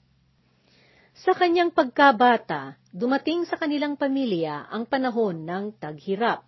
Sa 1.19 1.35
kanyang 1.35 1.75
pagkabata, 1.75 2.79
dumating 2.95 3.43
sa 3.43 3.59
kanilang 3.59 3.99
pamilya 3.99 4.71
ang 4.71 4.87
panahon 4.87 5.43
ng 5.43 5.75
taghirap. 5.75 6.47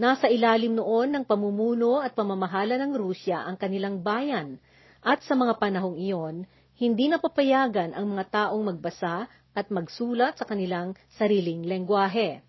Nasa 0.00 0.24
ilalim 0.32 0.72
noon 0.72 1.12
ng 1.12 1.24
pamumuno 1.28 2.00
at 2.00 2.16
pamamahala 2.16 2.80
ng 2.80 2.96
Rusya 2.96 3.44
ang 3.44 3.60
kanilang 3.60 4.00
bayan, 4.00 4.56
at 5.04 5.20
sa 5.28 5.36
mga 5.36 5.60
panahong 5.60 6.00
iyon, 6.00 6.48
hindi 6.80 7.12
napapayagan 7.12 7.92
ang 7.92 8.08
mga 8.16 8.24
taong 8.32 8.72
magbasa 8.72 9.28
at 9.52 9.68
magsulat 9.68 10.40
sa 10.40 10.48
kanilang 10.48 10.96
sariling 11.20 11.68
lengguwahe. 11.68 12.40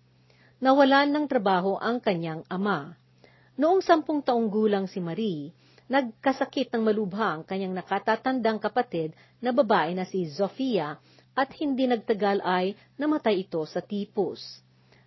Nawalan 0.56 1.12
ng 1.12 1.28
trabaho 1.28 1.76
ang 1.76 2.00
kanyang 2.00 2.48
ama. 2.48 2.96
Noong 3.60 3.84
sampung 3.84 4.24
taong 4.24 4.48
gulang 4.48 4.88
si 4.88 5.04
Marie, 5.04 5.52
nagkasakit 5.92 6.72
ng 6.72 6.80
malubha 6.80 7.36
ang 7.36 7.44
kanyang 7.44 7.76
nakatatandang 7.76 8.56
kapatid 8.56 9.12
na 9.44 9.52
babae 9.52 9.92
na 9.92 10.08
si 10.08 10.24
Zofia 10.32 10.96
at 11.32 11.50
hindi 11.58 11.88
nagtagal 11.88 12.44
ay 12.44 12.76
namatay 13.00 13.44
ito 13.48 13.62
sa 13.68 13.80
tipos. 13.80 14.60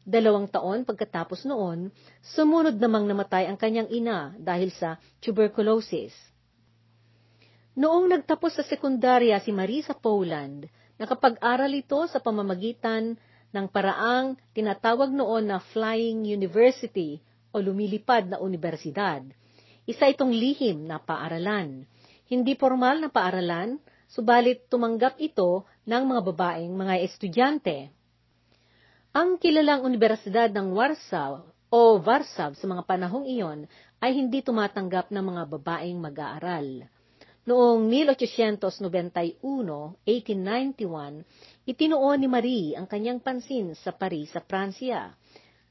Dalawang 0.06 0.46
taon 0.50 0.86
pagkatapos 0.86 1.50
noon, 1.50 1.90
sumunod 2.22 2.78
namang 2.78 3.10
namatay 3.10 3.50
ang 3.50 3.58
kanyang 3.58 3.90
ina 3.90 4.38
dahil 4.38 4.70
sa 4.70 5.02
tuberculosis. 5.22 6.14
Noong 7.76 8.08
nagtapos 8.08 8.62
sa 8.62 8.64
sekundarya 8.64 9.42
si 9.42 9.50
Marie 9.50 9.82
sa 9.82 9.98
Poland, 9.98 10.70
nakapag-aral 11.02 11.74
ito 11.74 12.00
sa 12.08 12.22
pamamagitan 12.22 13.18
ng 13.52 13.66
paraang 13.68 14.38
tinatawag 14.54 15.10
noon 15.12 15.50
na 15.50 15.58
Flying 15.60 16.24
University 16.24 17.20
o 17.52 17.60
lumilipad 17.60 18.30
na 18.30 18.38
universidad 18.40 19.26
isa 19.86 20.10
itong 20.10 20.34
lihim 20.34 20.90
na 20.90 20.98
paaralan. 20.98 21.86
Hindi 22.26 22.58
formal 22.58 23.06
na 23.06 23.10
paaralan, 23.14 23.78
subalit 24.16 24.72
tumanggap 24.72 25.20
ito 25.20 25.68
ng 25.84 26.04
mga 26.08 26.22
babaeng 26.32 26.72
mga 26.72 27.04
estudyante. 27.04 27.92
Ang 29.12 29.36
kilalang 29.36 29.84
Universidad 29.84 30.48
ng 30.56 30.72
Warsaw 30.72 31.44
o 31.68 31.80
Warsaw 32.00 32.56
sa 32.56 32.66
mga 32.66 32.88
panahong 32.88 33.28
iyon 33.28 33.68
ay 34.00 34.16
hindi 34.16 34.40
tumatanggap 34.40 35.12
ng 35.12 35.20
mga 35.20 35.44
babaeng 35.60 36.00
mag-aaral. 36.00 36.88
Noong 37.46 37.92
1891, 37.92 39.44
1891, 39.44 41.68
itinuon 41.68 42.18
ni 42.18 42.28
Marie 42.32 42.74
ang 42.74 42.88
kanyang 42.88 43.20
pansin 43.20 43.76
sa 43.76 43.92
Paris 43.92 44.32
sa 44.32 44.42
Pransya. 44.42 45.12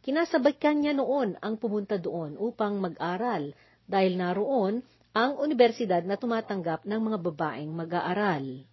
Kinasabay 0.04 0.60
niya 0.76 0.92
noon 0.92 1.40
ang 1.40 1.56
pumunta 1.56 1.96
doon 1.96 2.36
upang 2.36 2.76
mag-aral 2.76 3.56
dahil 3.88 4.20
naroon 4.20 4.84
ang 5.14 5.38
universidad 5.38 6.02
na 6.02 6.18
tumatanggap 6.18 6.82
ng 6.82 6.98
mga 6.98 7.18
babaeng 7.22 7.70
mag-aaral. 7.70 8.66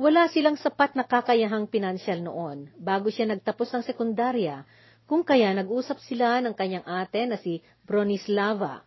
Wala 0.00 0.32
silang 0.32 0.56
sapat 0.56 0.96
na 0.96 1.04
kakayahang 1.04 1.68
pinansyal 1.68 2.24
noon 2.24 2.72
bago 2.80 3.12
siya 3.12 3.28
nagtapos 3.28 3.68
ng 3.68 3.84
sekundarya, 3.84 4.64
kung 5.04 5.20
kaya 5.20 5.52
nag-usap 5.52 6.00
sila 6.00 6.40
ng 6.40 6.56
kanyang 6.56 6.88
ate 6.88 7.28
na 7.28 7.36
si 7.36 7.60
Bronislava. 7.84 8.80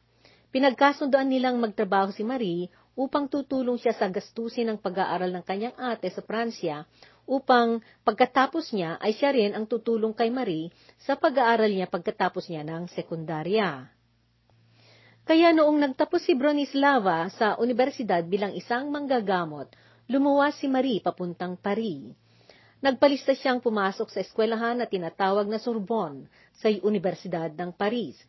Pinagkasundoan 0.50 1.30
nilang 1.30 1.62
magtrabaho 1.62 2.10
si 2.10 2.26
Marie 2.26 2.74
upang 2.98 3.30
tutulong 3.30 3.78
siya 3.78 3.94
sa 3.94 4.10
gastusin 4.10 4.74
ng 4.74 4.82
pag-aaral 4.82 5.30
ng 5.30 5.46
kanyang 5.46 5.78
ate 5.78 6.10
sa 6.10 6.26
Pransya 6.26 6.90
upang 7.30 7.78
pagkatapos 8.02 8.74
niya 8.74 8.98
ay 8.98 9.14
siya 9.14 9.38
rin 9.38 9.54
ang 9.54 9.70
tutulong 9.70 10.18
kay 10.18 10.34
Marie 10.34 10.74
sa 10.98 11.14
pag-aaral 11.14 11.70
niya 11.70 11.86
pagkatapos 11.86 12.50
niya 12.50 12.66
ng 12.66 12.90
sekundarya. 12.90 13.86
Kaya 15.24 15.56
noong 15.56 15.80
nagtapos 15.80 16.28
si 16.28 16.36
Bronislava 16.36 17.32
sa 17.32 17.56
universidad 17.56 18.28
bilang 18.28 18.52
isang 18.52 18.92
manggagamot, 18.92 19.72
lumuwas 20.12 20.60
si 20.60 20.68
Marie 20.68 21.00
papuntang 21.00 21.56
Paris. 21.56 22.12
Nagpalista 22.84 23.32
siyang 23.32 23.64
pumasok 23.64 24.12
sa 24.12 24.20
eskwelahan 24.20 24.76
na 24.76 24.84
tinatawag 24.84 25.48
na 25.48 25.64
Sorbonne 25.64 26.28
sa 26.60 26.68
Universidad 26.68 27.56
ng 27.56 27.72
Paris. 27.72 28.20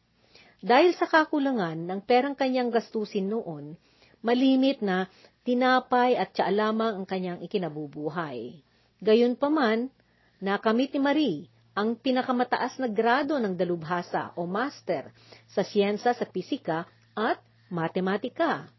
Dahil 0.62 0.94
sa 0.94 1.10
kakulangan 1.10 1.74
ng 1.74 1.98
perang 2.06 2.38
kanyang 2.38 2.70
gastusin 2.70 3.26
noon, 3.26 3.74
malimit 4.22 4.78
na 4.78 5.10
tinapay 5.42 6.14
at 6.14 6.30
tsaa 6.30 6.54
lamang 6.54 7.02
ang 7.02 7.06
kanyang 7.10 7.42
ikinabubuhay. 7.42 8.62
Gayunpaman, 9.02 9.90
nakamit 10.38 10.94
ni 10.94 11.02
Marie 11.02 11.40
ang 11.74 11.98
pinakamataas 11.98 12.78
na 12.78 12.86
grado 12.86 13.34
ng 13.42 13.58
dalubhasa 13.58 14.30
o 14.38 14.46
master 14.46 15.10
sa 15.50 15.66
siyensa 15.66 16.14
sa 16.14 16.26
pisika 16.26 16.86
at 17.18 17.42
matematika. 17.66 18.70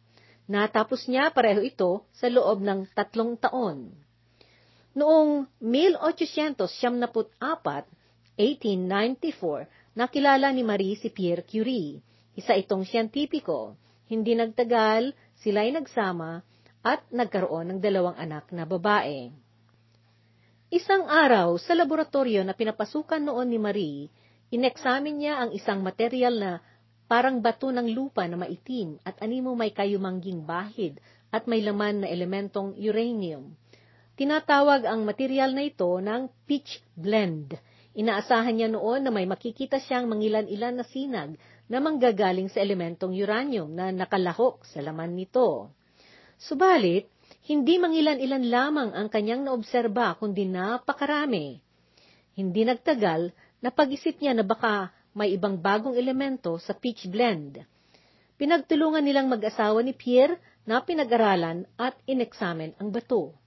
Natapos 0.47 1.11
niya 1.11 1.27
pareho 1.35 1.59
ito 1.59 2.07
sa 2.15 2.31
loob 2.31 2.63
ng 2.63 2.87
tatlong 2.95 3.35
taon. 3.35 3.91
Noong 4.95 5.43
1874, 5.59 7.35
1894, 7.35 9.99
nakilala 9.99 10.47
ni 10.55 10.63
Marie 10.63 10.95
si 10.95 11.11
Pierre 11.11 11.43
Curie, 11.43 11.99
isa 12.35 12.55
itong 12.55 12.87
siyentipiko. 12.87 13.75
Hindi 14.07 14.39
nagtagal, 14.39 15.11
sila'y 15.43 15.75
nagsama 15.75 16.39
at 16.85 17.01
nagkaroon 17.11 17.75
ng 17.75 17.79
dalawang 17.83 18.15
anak 18.15 18.47
na 18.55 18.63
babae. 18.63 19.44
Isang 20.73 21.05
araw, 21.05 21.61
sa 21.61 21.77
laboratorio 21.77 22.41
na 22.41 22.57
pinapasukan 22.57 23.21
noon 23.21 23.53
ni 23.53 23.61
Marie, 23.61 24.09
ineksamin 24.49 25.21
niya 25.21 25.45
ang 25.45 25.53
isang 25.53 25.85
material 25.85 26.41
na 26.41 26.51
parang 27.05 27.37
bato 27.37 27.69
ng 27.69 27.85
lupa 27.93 28.25
na 28.25 28.33
maitim 28.33 28.97
at 29.05 29.13
animo 29.21 29.53
may 29.53 29.69
kayumangging 29.69 30.41
bahid 30.41 30.97
at 31.29 31.45
may 31.45 31.61
laman 31.61 32.01
na 32.01 32.09
elementong 32.09 32.73
uranium. 32.81 33.53
Tinatawag 34.17 34.89
ang 34.89 35.05
material 35.05 35.53
na 35.53 35.69
ito 35.69 35.85
ng 36.01 36.33
pitch 36.49 36.81
blend. 36.97 37.53
Inaasahan 37.93 38.57
niya 38.57 38.69
noon 38.73 39.05
na 39.05 39.13
may 39.13 39.29
makikita 39.29 39.77
siyang 39.77 40.09
mangilan-ilan 40.09 40.81
na 40.81 40.85
sinag 40.89 41.37
na 41.69 41.77
manggagaling 41.77 42.49
sa 42.49 42.65
elementong 42.65 43.13
uranium 43.13 43.69
na 43.69 43.93
nakalahok 43.93 44.65
sa 44.65 44.81
laman 44.81 45.13
nito. 45.13 45.69
Subalit, 46.41 47.05
hindi 47.45 47.77
mangilan-ilan 47.77 48.45
lamang 48.49 48.89
ang 48.97 49.05
kanyang 49.05 49.45
naobserba, 49.45 50.17
kundi 50.17 50.49
napakarami. 50.49 51.61
Hindi 52.33 52.61
nagtagal, 52.65 53.29
napag-isip 53.61 54.17
niya 54.17 54.33
na 54.33 54.41
baka 54.41 54.89
may 55.13 55.37
ibang 55.37 55.61
bagong 55.61 55.93
elemento 55.93 56.57
sa 56.57 56.73
peach 56.73 57.05
blend. 57.05 57.61
Pinagtulungan 58.35 59.05
nilang 59.05 59.29
mag-asawa 59.29 59.79
ni 59.85 59.93
Pierre 59.93 60.41
na 60.65 60.81
pinag-aralan 60.81 61.69
at 61.77 61.93
ineksamen 62.09 62.73
ang 62.81 62.89
bato. 62.89 63.37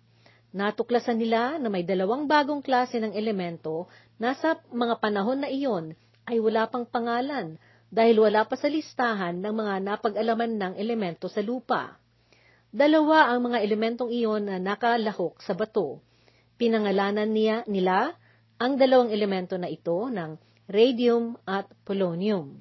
Natuklasan 0.55 1.19
nila 1.19 1.59
na 1.59 1.69
may 1.69 1.83
dalawang 1.85 2.25
bagong 2.25 2.63
klase 2.63 2.97
ng 3.03 3.13
elemento 3.13 3.91
na 4.17 4.33
sa 4.33 4.57
mga 4.73 4.97
panahon 5.03 5.45
na 5.45 5.51
iyon 5.51 5.93
ay 6.25 6.39
wala 6.41 6.71
pang 6.71 6.89
pangalan 6.89 7.59
dahil 7.91 8.23
wala 8.23 8.47
pa 8.47 8.55
sa 8.55 8.71
listahan 8.71 9.43
ng 9.43 9.53
mga 9.53 9.75
napag-alaman 9.85 10.55
ng 10.57 10.73
elemento 10.79 11.27
sa 11.29 11.43
lupa. 11.43 11.99
Dalawa 12.69 13.33
ang 13.33 13.49
mga 13.49 13.65
elementong 13.65 14.13
iyon 14.13 14.45
na 14.45 14.61
nakalahok 14.61 15.41
sa 15.41 15.57
bato. 15.57 16.05
Pinangalanan 16.61 17.33
niya, 17.33 17.65
nila 17.65 18.13
ang 18.61 18.77
dalawang 18.77 19.09
elemento 19.09 19.57
na 19.57 19.73
ito 19.73 20.13
ng 20.13 20.37
radium 20.69 21.41
at 21.49 21.65
polonium. 21.89 22.61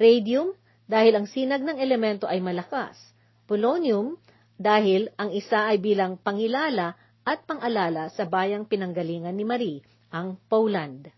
Radium 0.00 0.56
dahil 0.88 1.20
ang 1.20 1.26
sinag 1.28 1.60
ng 1.60 1.76
elemento 1.76 2.24
ay 2.24 2.40
malakas. 2.40 2.96
Polonium 3.44 4.16
dahil 4.56 5.12
ang 5.20 5.28
isa 5.28 5.68
ay 5.68 5.76
bilang 5.76 6.16
pangilala 6.16 6.96
at 7.20 7.44
pangalala 7.44 8.08
sa 8.16 8.24
bayang 8.24 8.64
pinanggalingan 8.64 9.36
ni 9.36 9.44
Marie, 9.44 9.84
ang 10.08 10.40
Poland. 10.48 11.12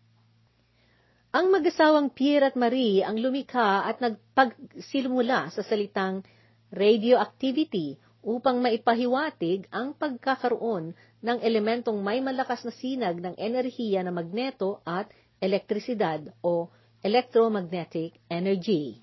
Ang 1.31 1.53
mag-asawang 1.55 2.11
Pierre 2.11 2.51
at 2.51 2.57
Marie 2.59 3.07
ang 3.07 3.23
lumikha 3.23 3.87
at 3.87 4.03
nagpagsilmula 4.03 5.55
sa 5.55 5.63
salitang 5.63 6.27
radioactivity 6.73 8.01
upang 8.27 8.59
maipahiwatig 8.59 9.71
ang 9.71 9.95
pagkakaroon 9.95 10.99
ng 11.23 11.39
elementong 11.47 11.95
may 12.03 12.19
malakas 12.19 12.67
na 12.67 12.75
sinag 12.75 13.23
ng 13.23 13.39
enerhiya 13.39 14.03
na 14.03 14.11
magneto 14.11 14.83
at 14.83 15.07
elektrisidad 15.39 16.35
o 16.43 16.67
electromagnetic 17.07 18.19
energy. 18.27 18.99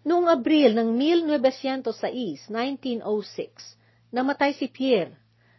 Noong 0.00 0.32
Abril 0.32 0.72
ng 0.72 0.96
1906, 1.28 2.48
1906, 2.48 3.04
namatay 4.16 4.56
si 4.56 4.72
Pierre 4.72 5.12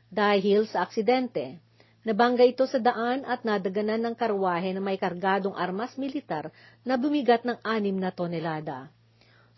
dahil 0.10 0.66
sa 0.66 0.82
aksidente. 0.82 1.62
Nabangga 2.02 2.42
ito 2.42 2.66
sa 2.66 2.82
daan 2.82 3.22
at 3.30 3.46
nadaganan 3.46 4.02
ng 4.02 4.16
karwahe 4.18 4.74
na 4.74 4.82
may 4.82 4.98
kargadong 4.98 5.54
armas 5.54 5.94
militar 6.02 6.50
na 6.82 6.98
bumigat 6.98 7.46
ng 7.46 7.62
anim 7.62 7.94
na 7.94 8.10
tonelada. 8.10 8.90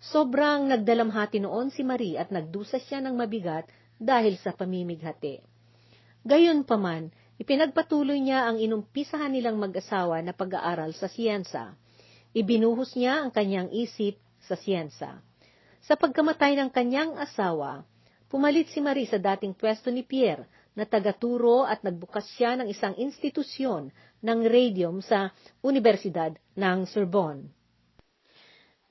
Sobrang 0.04 0.68
nagdalamhati 0.68 1.40
noon 1.40 1.72
si 1.72 1.80
Marie 1.80 2.20
at 2.20 2.28
nagdusa 2.28 2.76
siya 2.76 3.00
ng 3.00 3.16
mabigat 3.16 3.72
dahil 3.96 4.36
sa 4.36 4.52
pamimighati. 4.52 5.40
Gayon 6.28 6.68
paman, 6.68 7.08
ipinagpatuloy 7.40 8.20
niya 8.20 8.52
ang 8.52 8.60
inumpisahan 8.60 9.32
nilang 9.32 9.56
mag-asawa 9.56 10.20
na 10.20 10.36
pag-aaral 10.36 10.92
sa 10.92 11.08
siyensa. 11.08 11.80
Ibinuhos 12.36 13.00
niya 13.00 13.24
ang 13.24 13.32
kanyang 13.32 13.72
isip 13.72 14.20
sa 14.44 14.60
siyensa. 14.60 15.24
Sa 15.88 15.96
pagkamatay 15.96 16.60
ng 16.60 16.70
kanyang 16.76 17.16
asawa, 17.16 17.88
pumalit 18.28 18.68
si 18.76 18.84
Marie 18.84 19.08
sa 19.08 19.16
dating 19.16 19.56
pwesto 19.56 19.88
ni 19.88 20.04
Pierre 20.04 20.44
na 20.76 20.84
tagaturo 20.84 21.64
at 21.64 21.80
nagbukas 21.80 22.28
siya 22.36 22.60
ng 22.60 22.68
isang 22.68 22.92
institusyon 23.00 23.88
ng 24.20 24.40
radium 24.52 25.00
sa 25.00 25.32
Universidad 25.64 26.36
ng 26.60 26.84
Sorbonne. 26.92 27.63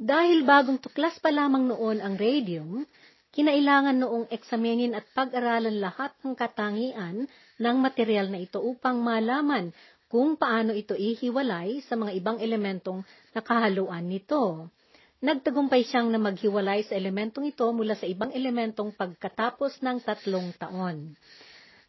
Dahil 0.03 0.43
bagong 0.43 0.83
tuklas 0.83 1.15
pa 1.23 1.31
lamang 1.31 1.71
noon 1.71 2.03
ang 2.03 2.19
radium, 2.19 2.83
kinailangan 3.31 3.95
noong 4.03 4.35
eksamenin 4.35 4.99
at 4.99 5.07
pag-aralan 5.15 5.79
lahat 5.79 6.11
ng 6.27 6.35
katangian 6.35 7.31
ng 7.63 7.77
material 7.79 8.27
na 8.27 8.43
ito 8.43 8.59
upang 8.59 8.99
malaman 8.99 9.71
kung 10.11 10.35
paano 10.35 10.75
ito 10.75 10.99
ihiwalay 10.99 11.87
sa 11.87 11.95
mga 11.95 12.19
ibang 12.19 12.43
elementong 12.43 13.07
nakahaluan 13.31 14.03
nito. 14.11 14.75
Nagtagumpay 15.23 15.87
siyang 15.87 16.11
na 16.11 16.19
maghiwalay 16.19 16.83
sa 16.83 16.99
elementong 16.99 17.55
ito 17.55 17.71
mula 17.71 17.95
sa 17.95 18.11
ibang 18.11 18.35
elementong 18.35 18.91
pagkatapos 18.99 19.87
ng 19.87 20.03
tatlong 20.03 20.51
taon. 20.59 21.15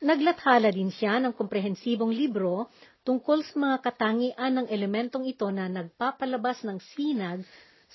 Naglathala 0.06 0.70
din 0.70 0.94
siya 0.94 1.18
ng 1.18 1.34
komprehensibong 1.34 2.14
libro 2.14 2.70
tungkol 3.02 3.42
sa 3.42 3.58
mga 3.58 3.78
katangian 3.82 4.52
ng 4.54 4.68
elementong 4.70 5.26
ito 5.26 5.50
na 5.50 5.66
nagpapalabas 5.66 6.62
ng 6.62 6.78
sinag 6.94 7.42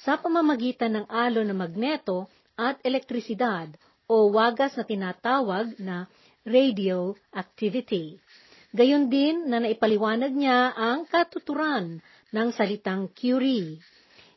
sa 0.06 0.18
pamamagitan 0.18 0.94
ng 0.94 1.06
alo 1.10 1.42
na 1.42 1.54
magneto 1.56 2.30
at 2.54 2.78
elektrisidad 2.86 3.70
o 4.06 4.30
wagas 4.30 4.74
na 4.78 4.84
tinatawag 4.86 5.74
na 5.78 6.06
radioactivity. 6.46 8.18
Gayon 8.72 9.08
din 9.08 9.48
na 9.48 9.64
naipaliwanag 9.64 10.32
niya 10.32 10.76
ang 10.76 11.08
katuturan 11.08 12.04
ng 12.32 12.48
salitang 12.52 13.08
Curie. 13.16 13.80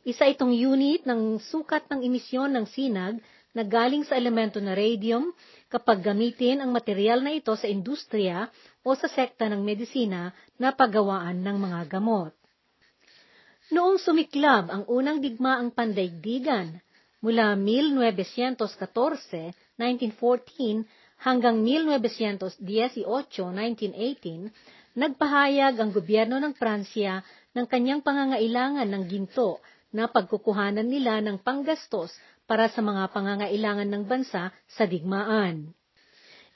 Isa 0.02 0.26
itong 0.26 0.50
unit 0.50 1.06
ng 1.06 1.38
sukat 1.38 1.86
ng 1.92 2.00
emisyon 2.02 2.50
ng 2.56 2.66
sinag 2.66 3.20
na 3.52 3.62
galing 3.62 4.02
sa 4.02 4.16
elemento 4.16 4.58
na 4.58 4.72
radium 4.72 5.30
kapag 5.68 6.00
gamitin 6.00 6.64
ang 6.64 6.72
material 6.72 7.20
na 7.20 7.36
ito 7.36 7.52
sa 7.54 7.68
industriya 7.68 8.48
o 8.82 8.96
sa 8.96 9.06
sekta 9.06 9.46
ng 9.46 9.60
medisina 9.60 10.32
na 10.56 10.72
paggawaan 10.72 11.38
ng 11.38 11.56
mga 11.60 11.80
gamot. 11.92 12.32
Noong 13.72 13.96
sumiklab 13.96 14.68
ang 14.68 14.84
unang 14.84 15.24
digmaang 15.24 15.72
pandaigdigan 15.72 16.76
mula 17.24 17.56
1914, 17.56 18.60
1914 19.80 20.84
hanggang 21.24 21.56
1918, 21.64 22.60
1918, 23.00 24.52
nagpahayag 24.92 25.80
ang 25.80 25.88
gobyerno 25.88 26.36
ng 26.36 26.52
Pransya 26.52 27.24
ng 27.56 27.64
kanyang 27.64 28.04
pangangailangan 28.04 28.84
ng 28.84 29.08
ginto 29.08 29.56
na 29.88 30.04
pagkukuhanan 30.04 30.84
nila 30.84 31.24
ng 31.24 31.40
panggastos 31.40 32.12
para 32.44 32.68
sa 32.68 32.84
mga 32.84 33.08
pangangailangan 33.08 33.88
ng 33.88 34.04
bansa 34.04 34.52
sa 34.68 34.84
digmaan. 34.84 35.72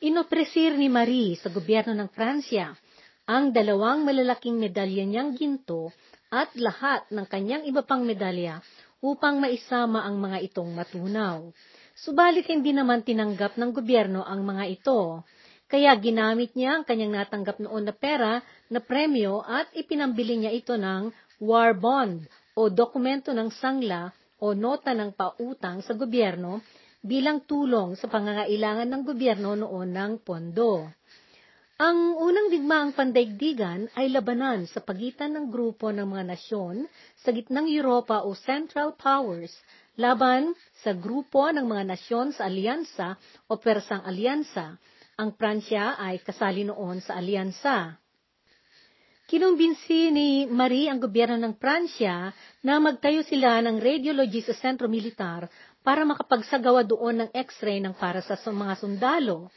Inopresir 0.04 0.76
ni 0.76 0.92
Marie 0.92 1.40
sa 1.40 1.48
gobyerno 1.48 1.96
ng 1.96 2.12
Pransya 2.12 2.76
ang 3.24 3.56
dalawang 3.56 4.04
malalaking 4.04 4.60
medalya 4.60 5.08
niyang 5.08 5.32
ginto 5.32 5.96
at 6.36 6.52
lahat 6.60 7.08
ng 7.08 7.24
kanyang 7.24 7.64
iba 7.64 7.80
pang 7.80 8.04
medalya 8.04 8.60
upang 9.00 9.40
maisama 9.40 10.04
ang 10.04 10.20
mga 10.20 10.44
itong 10.52 10.68
matunaw. 10.76 11.48
Subalit 11.96 12.44
hindi 12.52 12.76
naman 12.76 13.00
tinanggap 13.00 13.56
ng 13.56 13.72
gobyerno 13.72 14.20
ang 14.20 14.44
mga 14.44 14.64
ito. 14.68 15.24
Kaya 15.64 15.96
ginamit 15.96 16.52
niya 16.52 16.76
ang 16.76 16.84
kanyang 16.84 17.24
natanggap 17.24 17.56
noon 17.56 17.88
na 17.88 17.94
pera 17.96 18.44
na 18.68 18.84
premyo 18.84 19.40
at 19.40 19.72
ipinambili 19.72 20.44
niya 20.44 20.52
ito 20.52 20.76
ng 20.76 21.08
war 21.40 21.72
bond 21.72 22.28
o 22.52 22.68
dokumento 22.68 23.32
ng 23.32 23.48
sangla 23.56 24.12
o 24.36 24.52
nota 24.52 24.92
ng 24.92 25.16
pautang 25.16 25.80
sa 25.80 25.96
gobyerno 25.96 26.60
bilang 27.00 27.44
tulong 27.48 27.96
sa 27.96 28.12
pangangailangan 28.12 28.88
ng 28.92 29.02
gobyerno 29.06 29.56
noon 29.56 29.88
ng 29.94 30.12
pondo. 30.20 30.92
Ang 31.76 32.16
unang 32.16 32.48
digmaang 32.48 32.96
pandaigdigan 32.96 33.92
ay 34.00 34.08
labanan 34.08 34.64
sa 34.64 34.80
pagitan 34.80 35.36
ng 35.36 35.52
grupo 35.52 35.92
ng 35.92 36.08
mga 36.08 36.32
nasyon 36.32 36.88
sa 37.20 37.28
gitnang 37.36 37.68
Europa 37.68 38.24
o 38.24 38.32
Central 38.32 38.96
Powers 38.96 39.52
laban 40.00 40.56
sa 40.80 40.96
grupo 40.96 41.44
ng 41.52 41.68
mga 41.68 41.84
nasyon 41.92 42.32
sa 42.32 42.48
alyansa 42.48 43.20
o 43.52 43.60
Persang 43.60 44.08
Alyansa. 44.08 44.80
Ang 45.20 45.36
Pransya 45.36 46.00
ay 46.00 46.24
kasali 46.24 46.64
noon 46.64 47.04
sa 47.04 47.20
alyansa. 47.20 48.00
Kinumbinsi 49.28 50.08
ni 50.08 50.48
Marie 50.48 50.88
ang 50.88 50.96
gobyerno 50.96 51.36
ng 51.36 51.60
Pransya 51.60 52.32
na 52.64 52.80
magtayo 52.80 53.20
sila 53.20 53.60
ng 53.60 53.76
radiology 53.84 54.40
sa 54.40 54.56
sentro 54.56 54.88
militar 54.88 55.44
para 55.84 56.08
makapagsagawa 56.08 56.88
doon 56.88 57.28
ng 57.28 57.30
x-ray 57.36 57.84
ng 57.84 57.92
para 58.00 58.24
sa 58.24 58.32
mga 58.48 58.80
sundalo. 58.80 59.52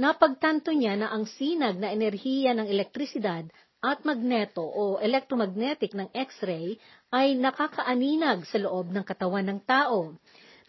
Napagtanto 0.00 0.72
niya 0.72 0.96
na 0.96 1.12
ang 1.12 1.28
sinag 1.28 1.76
na 1.76 1.92
enerhiya 1.92 2.56
ng 2.56 2.64
elektrisidad 2.64 3.44
at 3.82 4.00
magneto 4.08 4.64
o 4.64 4.96
electromagnetic 5.02 5.92
ng 5.92 6.08
x-ray 6.16 6.80
ay 7.12 7.36
nakakaaninag 7.36 8.48
sa 8.48 8.56
loob 8.56 8.88
ng 8.88 9.04
katawan 9.04 9.44
ng 9.44 9.60
tao. 9.68 10.16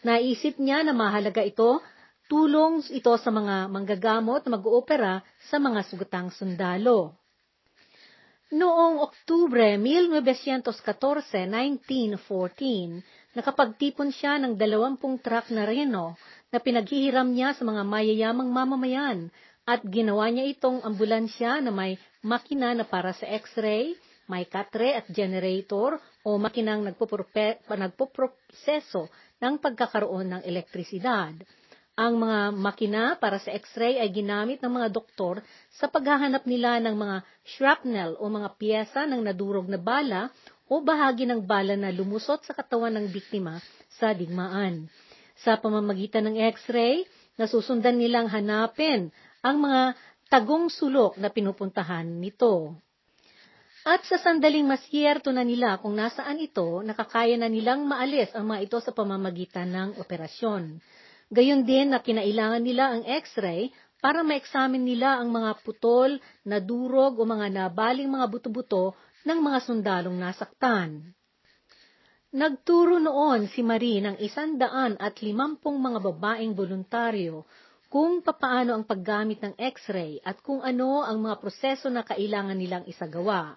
Naisip 0.03 0.59
niya 0.59 0.83
na 0.83 0.91
mahalaga 0.91 1.39
ito, 1.39 1.79
tulong 2.27 2.83
ito 2.91 3.15
sa 3.15 3.31
mga 3.31 3.71
manggagamot 3.71 4.43
na 4.43 4.59
mag-oopera 4.59 5.13
sa 5.47 5.55
mga 5.55 5.87
sugatang 5.87 6.27
sundalo. 6.33 7.15
Noong 8.51 8.99
Oktubre 8.99 9.79
1914, 9.79 11.47
1914, 11.47 13.39
nakapagtipon 13.39 14.11
siya 14.11 14.35
ng 14.43 14.59
dalawampung 14.59 15.17
truck 15.23 15.47
na 15.49 15.63
Reno 15.63 16.19
na 16.53 16.61
pinaghihiram 16.61 17.33
niya 17.33 17.57
sa 17.57 17.65
mga 17.65 17.81
mayayamang 17.81 18.53
mamamayan 18.53 19.33
at 19.65 19.81
ginawa 19.81 20.29
niya 20.29 20.45
itong 20.53 20.85
ambulansya 20.85 21.65
na 21.65 21.73
may 21.73 21.97
makina 22.21 22.77
na 22.77 22.85
para 22.85 23.09
sa 23.17 23.25
x-ray, 23.25 23.97
may 24.29 24.45
katre 24.45 24.93
at 24.93 25.09
generator 25.09 25.97
o 26.21 26.37
makinang 26.37 26.85
nagpoproseso 26.85 29.09
ng 29.41 29.57
pagkakaroon 29.57 30.37
ng 30.37 30.45
elektrisidad. 30.45 31.33
Ang 31.93 32.25
mga 32.25 32.39
makina 32.57 33.13
para 33.17 33.37
sa 33.37 33.53
x-ray 33.53 34.01
ay 34.01 34.09
ginamit 34.09 34.61
ng 34.61 34.69
mga 34.69 34.89
doktor 34.93 35.41
sa 35.73 35.89
paghahanap 35.89 36.45
nila 36.49 36.81
ng 36.81 36.97
mga 36.97 37.21
shrapnel 37.45 38.17
o 38.17 38.29
mga 38.29 38.49
piyesa 38.57 39.05
ng 39.05 39.21
nadurog 39.21 39.69
na 39.69 39.77
bala 39.77 40.33
o 40.65 40.81
bahagi 40.81 41.29
ng 41.29 41.45
bala 41.45 41.77
na 41.77 41.93
lumusot 41.93 42.41
sa 42.45 42.53
katawan 42.57 42.97
ng 42.97 43.13
biktima 43.13 43.61
sa 43.93 44.09
digmaan. 44.09 44.89
Sa 45.41 45.57
pamamagitan 45.57 46.29
ng 46.29 46.37
x-ray, 46.53 47.09
nasusundan 47.41 47.97
nilang 47.97 48.29
hanapin 48.29 49.09
ang 49.41 49.57
mga 49.57 49.97
tagong 50.29 50.69
sulok 50.69 51.17
na 51.17 51.33
pinupuntahan 51.33 52.05
nito. 52.05 52.77
At 53.83 54.07
sa 54.07 54.15
sandaling 54.15 54.63
masyerto 54.63 55.35
na 55.35 55.43
nila 55.43 55.75
kung 55.81 55.99
nasaan 55.99 56.39
ito, 56.39 56.79
nakakaya 56.85 57.35
na 57.35 57.51
nilang 57.51 57.83
maalis 57.83 58.31
ang 58.31 58.47
mga 58.47 58.71
ito 58.71 58.77
sa 58.79 58.95
pamamagitan 58.95 59.67
ng 59.67 59.89
operasyon. 59.99 60.79
Gayon 61.27 61.67
din 61.67 61.91
na 61.91 61.99
kinailangan 61.99 62.63
nila 62.63 62.95
ang 62.95 63.03
x-ray 63.03 63.75
para 63.99 64.23
ma-examine 64.23 64.83
nila 64.83 65.19
ang 65.19 65.35
mga 65.35 65.63
putol, 65.67 66.15
nadurog 66.47 67.19
o 67.19 67.27
mga 67.27 67.51
nabaling 67.51 68.07
mga 68.07 68.25
buto-buto 68.31 68.95
ng 69.27 69.39
mga 69.39 69.59
sundalong 69.67 70.15
nasaktan. 70.15 71.11
Nagturo 72.33 72.97
noon 72.97 73.45
si 73.53 73.61
Marie 73.61 74.01
ng 74.01 74.17
isandaan 74.17 74.97
at 74.97 75.21
limampung 75.21 75.77
mga 75.77 76.01
babaeng 76.01 76.57
voluntaryo 76.57 77.45
kung 77.93 78.25
papaano 78.25 78.73
ang 78.73 78.89
paggamit 78.89 79.37
ng 79.37 79.53
x-ray 79.53 80.17
at 80.25 80.41
kung 80.41 80.65
ano 80.65 81.05
ang 81.05 81.21
mga 81.21 81.37
proseso 81.37 81.93
na 81.93 82.01
kailangan 82.01 82.57
nilang 82.57 82.89
isagawa. 82.89 83.53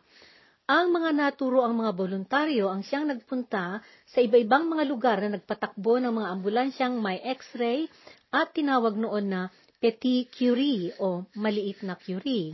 Ang 0.69 0.93
mga 0.93 1.09
naturo 1.17 1.65
ang 1.65 1.73
mga 1.73 1.97
voluntaryo 1.97 2.69
ang 2.69 2.85
siyang 2.85 3.09
nagpunta 3.09 3.81
sa 4.05 4.19
iba-ibang 4.21 4.69
mga 4.69 4.85
lugar 4.85 5.25
na 5.25 5.41
nagpatakbo 5.41 5.97
ng 5.97 6.13
mga 6.13 6.29
ambulansyang 6.37 7.01
may 7.01 7.17
x-ray 7.33 7.89
at 8.29 8.53
tinawag 8.53 8.93
noon 9.01 9.25
na 9.25 9.43
Petit 9.81 10.29
Curie 10.29 10.93
o 11.01 11.25
maliit 11.33 11.81
na 11.81 11.97
Curie. 11.97 12.53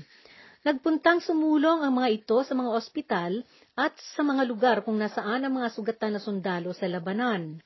Nagpuntang 0.62 1.18
sumulong 1.18 1.82
ang 1.82 1.98
mga 1.98 2.22
ito 2.22 2.38
sa 2.46 2.54
mga 2.54 2.70
ospital 2.70 3.42
at 3.72 3.96
sa 4.12 4.20
mga 4.20 4.44
lugar 4.44 4.76
kung 4.84 5.00
nasaan 5.00 5.48
ang 5.48 5.54
mga 5.56 5.72
sugatan 5.72 6.16
na 6.16 6.20
sundalo 6.20 6.76
sa 6.76 6.84
labanan. 6.84 7.60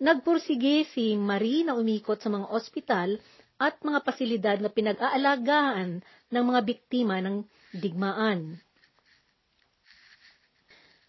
Nagpursige 0.00 0.86
si 0.94 1.18
Marie 1.18 1.66
na 1.66 1.76
umikot 1.76 2.22
sa 2.22 2.30
mga 2.32 2.48
ospital 2.48 3.20
at 3.60 3.76
mga 3.84 4.00
pasilidad 4.00 4.56
na 4.56 4.72
pinag-aalagaan 4.72 6.00
ng 6.32 6.44
mga 6.48 6.60
biktima 6.64 7.20
ng 7.20 7.44
digmaan. 7.76 8.56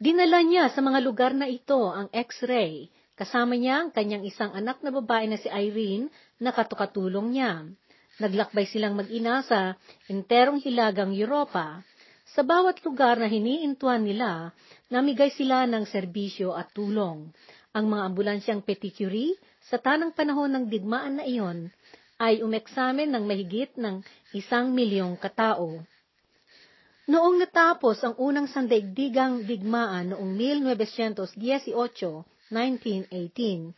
Dinala 0.01 0.41
niya 0.41 0.67
sa 0.73 0.82
mga 0.82 0.99
lugar 0.99 1.32
na 1.38 1.45
ito 1.45 1.77
ang 1.93 2.10
x-ray. 2.10 2.89
Kasama 3.13 3.54
niya 3.54 3.86
ang 3.86 3.93
kanyang 3.93 4.25
isang 4.25 4.49
anak 4.49 4.82
na 4.82 4.89
babae 4.89 5.30
na 5.30 5.38
si 5.38 5.45
Irene 5.45 6.10
na 6.41 6.49
katukatulong 6.49 7.38
niya. 7.38 7.69
Naglakbay 8.17 8.65
silang 8.65 8.97
mag-ina 8.97 9.45
sa 9.45 9.77
enterong 10.10 10.58
hilagang 10.58 11.13
Europa. 11.13 11.86
Sa 12.32 12.48
bawat 12.48 12.80
lugar 12.88 13.20
na 13.20 13.28
hiniintuan 13.28 14.08
nila, 14.08 14.56
namigay 14.88 15.36
sila 15.36 15.67
ng 15.67 15.84
serbisyo 15.84 16.56
at 16.56 16.72
tulong. 16.72 17.28
Ang 17.76 17.86
mga 17.91 18.04
ambulansyang 18.08 18.63
Petit 18.63 18.96
Curie, 18.96 19.36
sa 19.67 19.76
tanang 19.76 20.15
panahon 20.15 20.48
ng 20.48 20.65
digmaan 20.72 21.20
na 21.20 21.28
iyon, 21.28 21.67
ay 22.24 22.39
umeksamen 22.39 23.12
ng 23.12 23.24
mahigit 23.28 23.76
ng 23.76 24.00
isang 24.32 24.72
milyong 24.72 25.20
katao. 25.20 25.84
Noong 27.12 27.36
natapos 27.44 28.00
ang 28.08 28.15
unang 28.15 28.48
sandaigdigang 28.48 29.44
digmaan 29.44 30.15
noong 30.15 30.32
1918, 30.32 31.36
1918, 32.48 33.76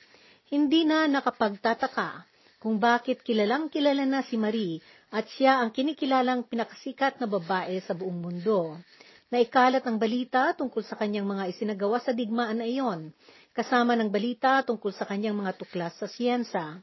hindi 0.53 0.81
na 0.85 1.09
nakapagtataka 1.09 2.29
kung 2.61 2.77
bakit 2.77 3.25
kilalang 3.25 3.73
kilala 3.73 4.05
na 4.05 4.21
si 4.21 4.37
Marie 4.37 4.77
at 5.13 5.29
siya 5.37 5.61
ang 5.61 5.69
kinikilalang 5.69 6.49
pinakasikat 6.49 7.21
na 7.21 7.29
babae 7.29 7.77
sa 7.85 7.93
buong 7.93 8.17
mundo. 8.17 8.81
Naikalat 9.29 9.85
ang 9.85 10.01
balita 10.01 10.57
tungkol 10.57 10.81
sa 10.81 10.97
kanyang 10.97 11.29
mga 11.29 11.53
isinagawa 11.53 12.01
sa 12.01 12.17
digmaan 12.17 12.57
na 12.57 12.65
iyon, 12.65 13.13
kasama 13.53 13.93
ng 13.93 14.09
balita 14.09 14.65
tungkol 14.65 14.89
sa 14.89 15.05
kanyang 15.05 15.37
mga 15.37 15.53
tuklas 15.61 15.93
sa 16.01 16.09
siyensa. 16.09 16.81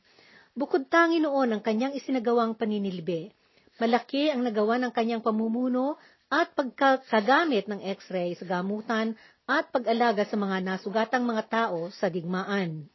Bukod 0.54 0.86
tangi 0.86 1.18
noon 1.18 1.58
ang 1.58 1.62
kanyang 1.62 1.94
isinagawang 1.98 2.54
paninilbi. 2.54 3.34
Malaki 3.82 4.30
ang 4.30 4.46
nagawa 4.46 4.78
ng 4.78 4.94
kanyang 4.94 5.22
pamumuno 5.26 5.98
at 6.30 6.54
pagkagamit 6.54 7.66
ng 7.66 7.82
x-ray 7.98 8.38
sa 8.38 8.46
gamutan 8.46 9.18
at 9.50 9.74
pag-alaga 9.74 10.22
sa 10.22 10.38
mga 10.38 10.62
nasugatang 10.62 11.26
mga 11.26 11.42
tao 11.50 11.90
sa 11.90 12.06
digmaan. 12.06 12.86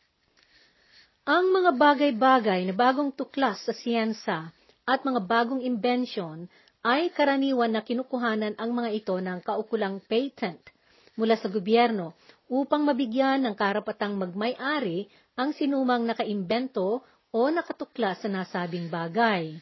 Ang 1.28 1.45
mga 1.52 1.76
bagay-bagay 1.76 2.63
na 2.63 2.74
bagong 2.76 3.12
tuklas 3.12 3.60
sa 3.67 3.76
siyensa 3.76 4.56
at 4.86 5.02
mga 5.02 5.21
bagong 5.26 5.62
imbensyon 5.65 6.45
ay 6.86 7.10
karaniwan 7.10 7.74
na 7.74 7.82
kinukuhanan 7.82 8.54
ang 8.62 8.71
mga 8.71 8.89
ito 8.93 9.15
ng 9.17 9.41
kaukulang 9.41 9.98
patent 10.06 10.62
mula 11.17 11.34
sa 11.36 11.50
gobyerno 11.50 12.13
upang 12.45 12.86
mabigyan 12.86 13.41
ng 13.41 13.56
karapatang 13.58 14.13
magmay-ari 14.13 15.10
ang 15.34 15.52
sinumang 15.58 16.06
nakaimbento 16.06 17.02
o 17.34 17.39
nakatuklas 17.50 18.21
sa 18.21 18.30
nasabing 18.30 18.88
bagay. 18.88 19.58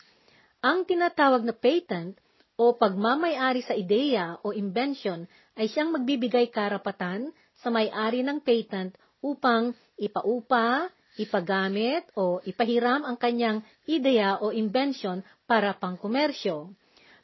Ang 0.60 0.84
tinatawag 0.84 1.48
na 1.48 1.56
patent 1.56 2.20
o 2.60 2.76
pagmamayari 2.78 3.66
sa 3.66 3.74
ideya 3.74 4.38
o 4.46 4.54
invention 4.54 5.26
ay 5.58 5.72
siyang 5.72 5.96
magbibigay 5.96 6.52
karapatan 6.54 7.34
sa 7.64 7.72
may-ari 7.74 8.22
ng 8.22 8.44
patent 8.44 8.94
upang 9.24 9.72
ipaupa, 9.98 10.92
ipagamit 11.20 12.08
o 12.18 12.42
ipahiram 12.46 13.06
ang 13.06 13.18
kanyang 13.18 13.62
ideya 13.86 14.42
o 14.42 14.50
invention 14.50 15.22
para 15.46 15.76
pangkomersyo. 15.78 16.74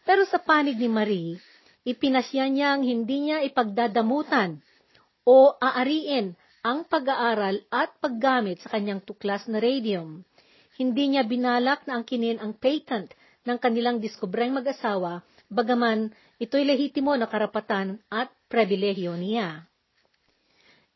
Pero 0.06 0.25
sa 0.25 0.41
panig 0.41 0.78
ni 0.78 0.89
Marie, 0.89 1.38
ipinasya 1.86 2.45
niyang 2.49 2.82
hindi 2.86 3.30
niya 3.30 3.45
ipagdadamutan 3.45 4.62
o 5.25 5.54
aariin 5.58 6.34
ang 6.65 6.86
pag-aaral 6.86 7.63
at 7.71 7.95
paggamit 8.04 8.60
sa 8.60 8.75
kanyang 8.75 8.99
tuklas 9.02 9.47
na 9.47 9.63
radium. 9.63 10.25
hindi 10.80 11.12
niya 11.12 11.28
binalak 11.28 11.84
na 11.84 11.99
angkinin 11.99 12.39
ang 12.39 12.56
patent 12.56 13.12
ng 13.43 13.58
kanilang 13.60 13.99
diskubreng 13.99 14.56
mag-asawa, 14.56 15.28
bagaman 15.52 16.15
ito'y 16.39 16.63
lehitimo 16.63 17.12
na 17.19 17.28
karapatan 17.28 17.99
at 18.08 18.32
pribilehyo 18.47 19.12
niya. 19.19 19.67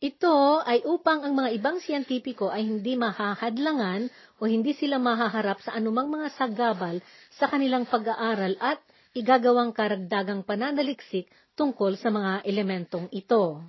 Ito 0.04 0.60
ay 0.60 0.84
upang 0.84 1.24
ang 1.24 1.32
mga 1.32 1.56
ibang 1.56 1.80
siyentipiko 1.80 2.52
ay 2.52 2.68
hindi 2.68 2.92
mahahadlangan 2.92 4.12
o 4.36 4.44
hindi 4.44 4.76
sila 4.76 5.00
mahaharap 5.00 5.64
sa 5.64 5.72
anumang 5.80 6.12
mga 6.12 6.28
sagabal 6.36 7.00
sa 7.32 7.48
kanilang 7.48 7.88
pag-aaral 7.88 8.52
at 8.60 8.84
igagawang 9.16 9.72
karagdagang 9.72 10.44
pananaliksik 10.44 11.24
tungkol 11.56 11.96
sa 11.96 12.12
mga 12.12 12.44
elementong 12.44 13.08
ito. 13.16 13.64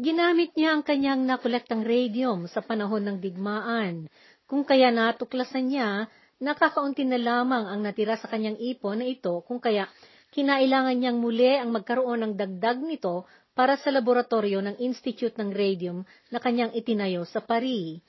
Ginamit 0.00 0.56
niya 0.56 0.80
ang 0.80 0.82
kanyang 0.86 1.28
nakolektang 1.28 1.84
radium 1.84 2.48
sa 2.48 2.64
panahon 2.64 3.04
ng 3.04 3.20
digmaan, 3.20 4.08
kung 4.48 4.64
kaya 4.64 4.88
natuklasan 4.88 5.68
niya 5.68 6.08
nakakaunti 6.40 7.04
na 7.04 7.20
lamang 7.20 7.68
ang 7.68 7.84
natira 7.84 8.16
sa 8.16 8.32
kanyang 8.32 8.56
ipon 8.56 9.04
na 9.04 9.06
ito 9.12 9.44
kung 9.44 9.60
kaya 9.60 9.92
kinailangan 10.32 10.96
niyang 10.96 11.20
muli 11.20 11.60
ang 11.60 11.76
magkaroon 11.76 12.24
ng 12.24 12.32
dagdag 12.40 12.80
nito 12.80 13.28
para 13.52 13.76
sa 13.76 13.92
laboratorio 13.92 14.64
ng 14.64 14.80
Institute 14.80 15.36
ng 15.36 15.52
Radium 15.52 16.04
na 16.32 16.40
kanyang 16.40 16.72
itinayo 16.72 17.28
sa 17.28 17.44
Paris. 17.44 18.00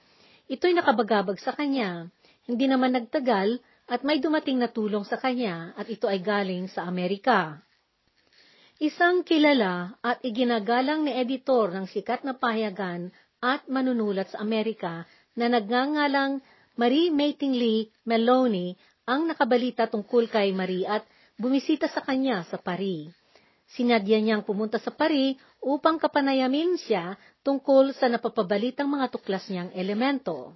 Ito'y 0.47 0.75
nakabagabag 0.75 1.39
sa 1.39 1.55
kanya. 1.55 2.07
Hindi 2.43 2.67
naman 2.67 2.95
nagtagal 2.95 3.59
at 3.87 4.03
may 4.03 4.19
dumating 4.19 4.59
na 4.59 4.71
tulong 4.71 5.03
sa 5.07 5.19
kanya 5.19 5.75
at 5.75 5.87
ito 5.87 6.07
ay 6.07 6.19
galing 6.23 6.67
sa 6.71 6.87
Amerika. 6.87 7.59
Isang 8.83 9.23
kilala 9.23 9.95
at 10.03 10.19
iginagalang 10.27 11.07
ni 11.07 11.15
editor 11.15 11.71
ng 11.71 11.87
sikat 11.87 12.27
na 12.27 12.35
pahayagan 12.35 13.11
at 13.39 13.63
manunulat 13.71 14.31
sa 14.31 14.43
Amerika 14.43 15.07
na 15.39 15.47
nagngangalang 15.47 16.43
Marie 16.75 17.13
Mattingly 17.13 17.91
Meloni 18.03 18.75
ang 19.07 19.27
nakabalita 19.27 19.87
tungkol 19.87 20.31
kay 20.31 20.51
Marie 20.55 20.87
at 20.87 21.03
bumisita 21.39 21.87
sa 21.91 22.03
kanya 22.03 22.43
sa 22.47 22.59
Paris. 22.59 23.22
Sinadya 23.73 24.21
niyang 24.21 24.45
pumunta 24.45 24.77
sa 24.77 24.93
Paris 24.93 25.33
upang 25.57 25.97
kapanayamin 25.97 26.77
siya 26.77 27.17
tungkol 27.41 27.97
sa 27.97 28.05
napapabalitang 28.05 28.85
mga 28.85 29.09
tuklas 29.09 29.49
niyang 29.49 29.73
elemento. 29.73 30.53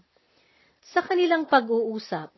Sa 0.93 1.01
kanilang 1.01 1.49
pag-uusap, 1.49 2.30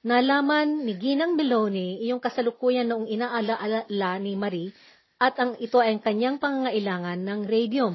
nalaman 0.00 0.88
ni 0.88 0.96
Ginang 0.96 1.36
Meloni 1.36 2.00
iyong 2.00 2.18
kasalukuyan 2.18 2.88
noong 2.88 3.12
inaalaala 3.12 4.10
ni 4.24 4.32
Marie 4.34 4.72
at 5.20 5.36
ang 5.36 5.54
ito 5.60 5.78
ay 5.78 5.94
ang 5.94 6.02
kanyang 6.02 6.36
pangangailangan 6.40 7.20
ng 7.20 7.40
radium. 7.46 7.94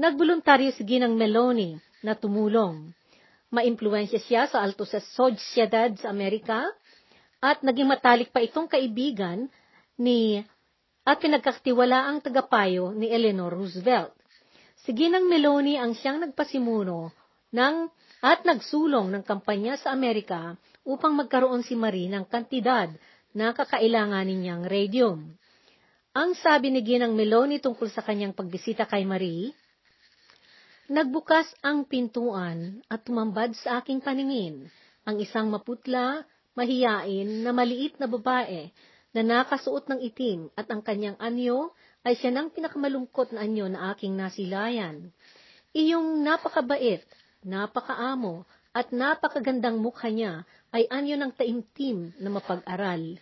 Nagbuluntaryo 0.00 0.72
si 0.72 0.82
Ginang 0.88 1.20
Meloni 1.20 1.76
na 2.00 2.16
tumulong. 2.16 2.90
Maimpluensya 3.52 4.18
siya 4.24 4.42
sa 4.48 4.64
alto 4.64 4.88
sa 4.88 4.98
Sociedad 4.98 5.92
sa 6.00 6.08
Amerika 6.08 6.64
at 7.44 7.60
naging 7.60 7.92
matalik 7.92 8.32
pa 8.32 8.40
itong 8.40 8.66
kaibigan 8.66 9.52
ni 10.00 10.40
at 11.02 11.18
pinagkaktiwala 11.18 12.06
ang 12.10 12.22
tagapayo 12.22 12.94
ni 12.94 13.10
Eleanor 13.10 13.50
Roosevelt. 13.50 14.14
Si 14.82 14.90
Ginang 14.94 15.26
Meloni 15.26 15.78
ang 15.78 15.94
siyang 15.94 16.22
nagpasimuno 16.22 17.10
ng, 17.54 17.74
at 18.22 18.46
nagsulong 18.46 19.10
ng 19.10 19.24
kampanya 19.26 19.74
sa 19.74 19.90
Amerika 19.90 20.54
upang 20.86 21.18
magkaroon 21.18 21.66
si 21.66 21.74
Marie 21.74 22.06
ng 22.06 22.22
kantidad 22.30 22.86
na 23.34 23.50
kakailanganin 23.50 24.46
niyang 24.46 24.64
radium. 24.66 25.34
Ang 26.14 26.38
sabi 26.38 26.70
ni 26.70 26.86
Ginang 26.86 27.18
Meloni 27.18 27.58
tungkol 27.58 27.90
sa 27.90 28.06
kanyang 28.06 28.30
pagbisita 28.30 28.86
kay 28.86 29.02
Marie, 29.02 29.50
Nagbukas 30.92 31.48
ang 31.64 31.88
pintuan 31.88 32.84
at 32.90 33.06
tumambad 33.06 33.56
sa 33.56 33.80
aking 33.80 34.04
paningin 34.04 34.68
ang 35.08 35.16
isang 35.16 35.48
maputla, 35.48 36.26
mahiyain 36.52 37.40
na 37.40 37.48
maliit 37.48 37.96
na 37.96 38.04
babae 38.04 38.68
na 39.12 39.20
nakasuot 39.20 39.88
ng 39.92 40.00
itim 40.00 40.48
at 40.56 40.68
ang 40.72 40.80
kanyang 40.80 41.16
anyo 41.20 41.76
ay 42.02 42.16
siya 42.16 42.32
ng 42.32 42.50
pinakamalungkot 42.56 43.36
na 43.36 43.44
anyo 43.44 43.68
na 43.68 43.92
aking 43.92 44.16
nasilayan. 44.16 45.12
Iyong 45.76 46.24
napakabait, 46.24 47.04
napakaamo, 47.44 48.44
at 48.72 48.88
napakagandang 48.88 49.76
mukha 49.76 50.08
niya 50.08 50.48
ay 50.72 50.88
anyo 50.88 51.20
ng 51.20 51.32
taimtim 51.36 52.16
na 52.16 52.32
mapag-aral. 52.32 53.20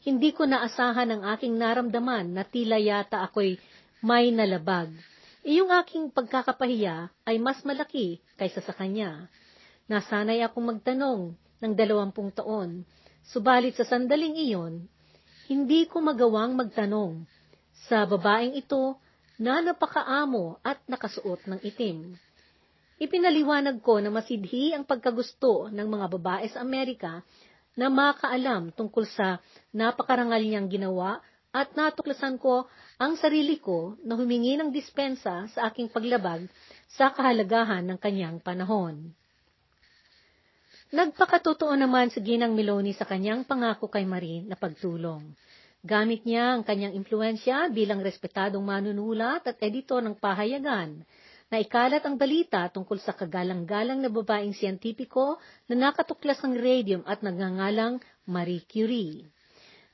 Hindi 0.00 0.30
ko 0.32 0.44
naasahan 0.44 1.08
ang 1.08 1.22
aking 1.36 1.56
naramdaman 1.56 2.36
na 2.36 2.44
tila 2.44 2.76
yata 2.76 3.24
ako'y 3.24 3.56
may 4.04 4.32
nalabag. 4.32 4.92
Iyong 5.40 5.72
aking 5.80 6.12
pagkakapahiya 6.12 7.08
ay 7.24 7.40
mas 7.40 7.64
malaki 7.64 8.20
kaysa 8.36 8.60
sa 8.60 8.76
kanya. 8.76 9.28
Nasanay 9.88 10.44
akong 10.44 10.68
magtanong 10.68 11.32
ng 11.64 11.72
dalawampung 11.72 12.32
taon, 12.32 12.84
subalit 13.24 13.76
sa 13.76 13.88
sandaling 13.88 14.36
iyon, 14.36 14.84
hindi 15.50 15.82
ko 15.90 15.98
magawang 15.98 16.54
magtanong 16.54 17.26
sa 17.90 18.06
babaeng 18.06 18.54
ito 18.54 18.94
na 19.34 19.58
napakaamo 19.58 20.62
at 20.62 20.78
nakasuot 20.86 21.42
ng 21.50 21.58
itim. 21.66 22.14
Ipinaliwanag 23.02 23.82
ko 23.82 23.98
na 23.98 24.14
masidhi 24.14 24.70
ang 24.70 24.86
pagkagusto 24.86 25.66
ng 25.74 25.88
mga 25.90 26.06
babae 26.06 26.46
sa 26.54 26.62
Amerika 26.62 27.26
na 27.74 27.90
makaalam 27.90 28.70
tungkol 28.78 29.02
sa 29.10 29.42
napakarangal 29.74 30.38
niyang 30.38 30.70
ginawa 30.70 31.18
at 31.50 31.74
natuklasan 31.74 32.38
ko 32.38 32.70
ang 33.02 33.18
sarili 33.18 33.58
ko 33.58 33.98
na 34.06 34.14
humingi 34.14 34.54
ng 34.54 34.70
dispensa 34.70 35.50
sa 35.50 35.66
aking 35.66 35.90
paglabag 35.90 36.46
sa 36.94 37.10
kahalagahan 37.10 37.82
ng 37.90 37.98
kanyang 37.98 38.38
panahon. 38.38 39.10
Nagpakatotoo 40.90 41.70
naman 41.78 42.10
si 42.10 42.18
Ginang 42.18 42.58
Meloni 42.58 42.90
sa 42.90 43.06
kanyang 43.06 43.46
pangako 43.46 43.86
kay 43.86 44.02
Marie 44.02 44.42
na 44.42 44.58
pagtulong. 44.58 45.22
Gamit 45.86 46.26
niya 46.26 46.58
ang 46.58 46.66
kanyang 46.66 46.98
impluensya 46.98 47.70
bilang 47.70 48.02
respetadong 48.02 48.66
manunulat 48.66 49.46
at 49.46 49.62
editor 49.62 50.02
ng 50.02 50.18
pahayagan 50.18 51.06
na 51.46 51.56
ikalat 51.62 52.02
ang 52.02 52.18
balita 52.18 52.66
tungkol 52.74 52.98
sa 52.98 53.14
kagalang-galang 53.14 54.02
na 54.02 54.10
babaeng 54.10 54.50
siyentipiko 54.50 55.38
na 55.70 55.78
nakatuklas 55.78 56.42
ng 56.42 56.58
radium 56.58 57.02
at 57.06 57.22
nagngangalang 57.22 58.02
Marie 58.26 58.66
Curie. 58.66 59.30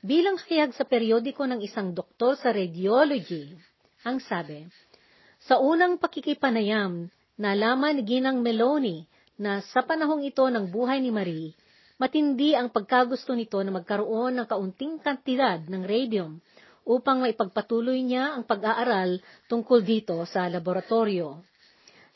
Bilang 0.00 0.40
hayag 0.48 0.72
sa 0.72 0.88
periodiko 0.88 1.44
ng 1.44 1.60
isang 1.60 1.92
doktor 1.92 2.40
sa 2.40 2.56
radiology, 2.56 3.52
ang 4.00 4.16
sabi, 4.24 4.64
Sa 5.44 5.60
unang 5.60 6.00
pakikipanayam, 6.00 7.12
nalaman 7.36 8.00
ni 8.00 8.02
Ginang 8.08 8.40
Meloni 8.40 9.04
na 9.36 9.60
sa 9.72 9.84
panahong 9.84 10.24
ito 10.24 10.44
ng 10.48 10.72
buhay 10.72 11.00
ni 11.04 11.12
Marie, 11.12 11.52
matindi 12.00 12.56
ang 12.56 12.72
pagkagusto 12.72 13.36
nito 13.36 13.60
na 13.60 13.72
magkaroon 13.72 14.36
ng 14.40 14.46
kaunting 14.48 14.96
kantidad 15.00 15.60
ng 15.68 15.84
radium 15.84 16.40
upang 16.86 17.20
maipagpatuloy 17.20 18.00
niya 18.00 18.36
ang 18.36 18.48
pag-aaral 18.48 19.20
tungkol 19.50 19.84
dito 19.84 20.16
sa 20.24 20.48
laboratorio. 20.48 21.42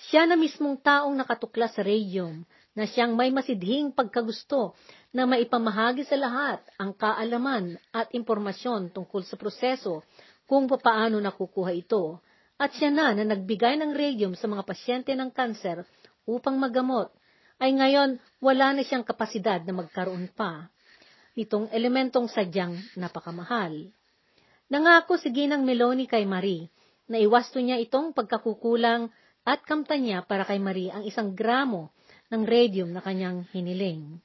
Siya 0.01 0.25
na 0.25 0.39
mismong 0.39 0.81
taong 0.81 1.13
nakatuklas 1.13 1.77
sa 1.77 1.85
radium 1.85 2.41
na 2.73 2.89
siyang 2.89 3.13
may 3.13 3.29
masidhing 3.29 3.93
pagkagusto 3.93 4.73
na 5.13 5.27
maipamahagi 5.29 6.07
sa 6.07 6.17
lahat 6.17 6.63
ang 6.81 6.97
kaalaman 6.97 7.77
at 7.93 8.09
impormasyon 8.15 8.95
tungkol 8.95 9.27
sa 9.27 9.37
proseso 9.37 10.07
kung 10.49 10.71
papaano 10.71 11.21
nakukuha 11.21 11.75
ito. 11.77 12.23
At 12.57 12.73
siya 12.77 12.89
na 12.89 13.13
na 13.13 13.25
nagbigay 13.27 13.77
ng 13.77 13.93
radium 13.93 14.33
sa 14.39 14.47
mga 14.47 14.63
pasyente 14.65 15.13
ng 15.13 15.35
kanser 15.35 15.85
upang 16.31 16.55
magamot, 16.57 17.11
ay 17.61 17.75
ngayon 17.75 18.17
wala 18.39 18.73
na 18.73 18.87
siyang 18.87 19.05
kapasidad 19.05 19.61
na 19.67 19.75
magkaroon 19.75 20.31
pa 20.33 20.71
nitong 21.35 21.71
elementong 21.71 22.27
sadyang 22.27 22.75
napakamahal. 22.99 23.91
Nangako 24.71 25.19
si 25.19 25.31
Ginang 25.35 25.67
Meloni 25.67 26.07
kay 26.07 26.27
Marie 26.27 26.71
na 27.11 27.19
iwasto 27.19 27.59
niya 27.59 27.79
itong 27.83 28.15
pagkakukulang 28.15 29.11
at 29.43 29.67
kamta 29.67 29.99
niya 29.99 30.23
para 30.23 30.47
kay 30.47 30.63
Marie 30.63 30.95
ang 30.95 31.03
isang 31.03 31.35
gramo 31.35 31.91
ng 32.31 32.43
radium 32.47 32.95
na 32.95 33.03
kanyang 33.03 33.47
hiniling. 33.51 34.23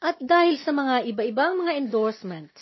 At 0.00 0.16
dahil 0.16 0.56
sa 0.56 0.72
mga 0.72 1.04
iba-ibang 1.12 1.60
mga 1.60 1.76
endorsements, 1.76 2.60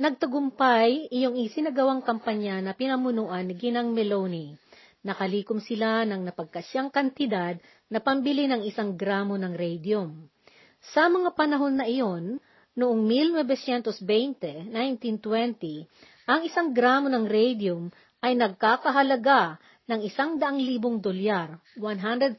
nagtagumpay 0.00 1.12
iyong 1.12 1.36
isinagawang 1.36 2.00
kampanya 2.00 2.56
na 2.64 2.72
pinamunuan 2.72 3.44
ni 3.44 3.52
Ginang 3.60 3.92
Meloni 3.92 4.56
nakalikom 5.00 5.60
sila 5.60 6.04
ng 6.04 6.28
napagkasyang 6.28 6.92
kantidad 6.92 7.56
na 7.88 7.98
pambili 8.00 8.44
ng 8.46 8.64
isang 8.68 8.96
gramo 8.96 9.36
ng 9.40 9.56
radium. 9.56 10.28
Sa 10.92 11.08
mga 11.08 11.36
panahon 11.36 11.76
na 11.76 11.88
iyon, 11.88 12.40
noong 12.76 13.00
1920, 13.36 14.70
1920, 14.72 16.30
ang 16.30 16.40
isang 16.46 16.70
gramo 16.70 17.08
ng 17.10 17.26
radium 17.26 17.90
ay 18.20 18.36
nagkakahalaga 18.36 19.58
ng 19.90 20.00
isang 20.06 20.38
daang 20.38 20.60
libong 20.60 21.02
dolyar, 21.02 21.58
$100,000. 21.74 22.38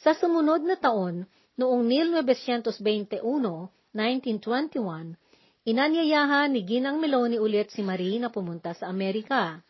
Sa 0.00 0.10
sumunod 0.16 0.64
na 0.64 0.74
taon, 0.80 1.28
noong 1.60 1.84
1921, 1.86 3.20
1921, 3.92 5.14
inanyayahan 5.68 6.48
ni 6.50 6.64
Ginang 6.64 6.98
Meloni 6.98 7.36
ulit 7.36 7.70
si 7.70 7.84
Marie 7.84 8.16
na 8.18 8.32
pumunta 8.32 8.72
sa 8.72 8.88
Amerika. 8.88 9.60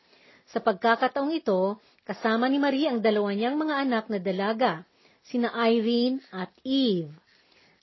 Sa 0.51 0.59
pagkakataong 0.59 1.31
ito, 1.31 1.79
kasama 2.03 2.51
ni 2.51 2.59
Marie 2.59 2.91
ang 2.91 2.99
dalawa 2.99 3.31
niyang 3.31 3.55
mga 3.55 3.75
anak 3.87 4.05
na 4.11 4.19
dalaga, 4.19 4.83
sina 5.23 5.55
Irene 5.55 6.19
at 6.35 6.51
Eve. 6.67 7.15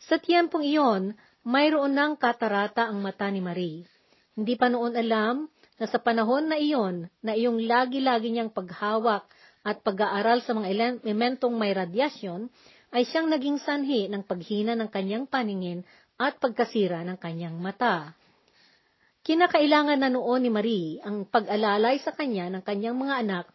Sa 0.03 0.19
tiyempong 0.19 0.67
iyon, 0.67 1.15
mayroon 1.47 1.95
ng 1.95 2.19
katarata 2.19 2.91
ang 2.91 2.99
mata 2.99 3.31
ni 3.31 3.39
Marie. 3.39 3.87
Hindi 4.35 4.59
pa 4.59 4.67
noon 4.67 4.99
alam 4.99 5.47
na 5.79 5.85
sa 5.87 6.03
panahon 6.03 6.51
na 6.51 6.59
iyon 6.59 7.07
na 7.23 7.39
iyong 7.39 7.63
lagi-lagi 7.63 8.35
niyang 8.35 8.51
paghawak 8.51 9.23
at 9.63 9.79
pag-aaral 9.79 10.43
sa 10.43 10.51
mga 10.51 10.67
elementong 11.07 11.55
may 11.55 11.71
radyasyon 11.71 12.51
ay 12.91 13.07
siyang 13.07 13.31
naging 13.31 13.63
sanhi 13.63 14.11
ng 14.11 14.27
paghina 14.27 14.75
ng 14.75 14.91
kanyang 14.91 15.23
paningin 15.23 15.87
at 16.19 16.35
pagkasira 16.43 17.03
ng 17.07 17.15
kanyang 17.15 17.55
mata. 17.55 18.11
Kinakailangan 19.27 19.99
na 19.99 20.07
noon 20.07 20.39
ni 20.39 20.47
Marie 20.47 21.03
ang 21.03 21.27
pag-alalay 21.27 21.99
sa 21.99 22.15
kanya 22.15 22.47
ng 22.47 22.63
kanyang 22.63 22.95
mga 22.95 23.27
anak 23.27 23.45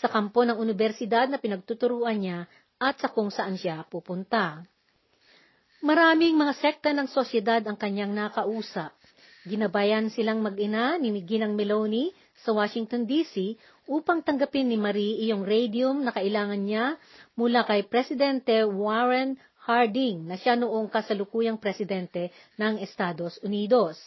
sa 0.00 0.08
kampo 0.08 0.40
ng 0.48 0.56
universidad 0.56 1.28
na 1.28 1.36
pinagtuturuan 1.36 2.16
niya 2.16 2.48
at 2.80 2.96
sa 2.96 3.12
kung 3.12 3.28
saan 3.28 3.60
siya 3.60 3.84
pupunta. 3.92 4.64
Maraming 5.84 6.32
mga 6.32 6.56
sekta 6.56 6.96
ng 6.96 7.12
sosyedad 7.12 7.60
ang 7.68 7.76
kanyang 7.76 8.16
nakausap. 8.16 8.96
Ginabayan 9.44 10.08
silang 10.08 10.40
mag-ina 10.40 10.96
ni 10.96 11.12
Ginang 11.20 11.52
Meloni 11.60 12.08
sa 12.40 12.56
Washington 12.56 13.04
DC 13.04 13.52
upang 13.84 14.24
tanggapin 14.24 14.64
ni 14.64 14.80
Marie 14.80 15.28
iyong 15.28 15.44
radium 15.44 16.08
na 16.08 16.12
kailangan 16.16 16.64
niya 16.64 16.96
mula 17.36 17.68
kay 17.68 17.84
Presidente 17.84 18.64
Warren 18.64 19.36
Harding 19.68 20.24
na 20.24 20.40
siya 20.40 20.56
noong 20.56 20.88
kasalukuyang 20.88 21.60
presidente 21.60 22.32
ng 22.56 22.80
Estados 22.80 23.36
Unidos. 23.44 24.00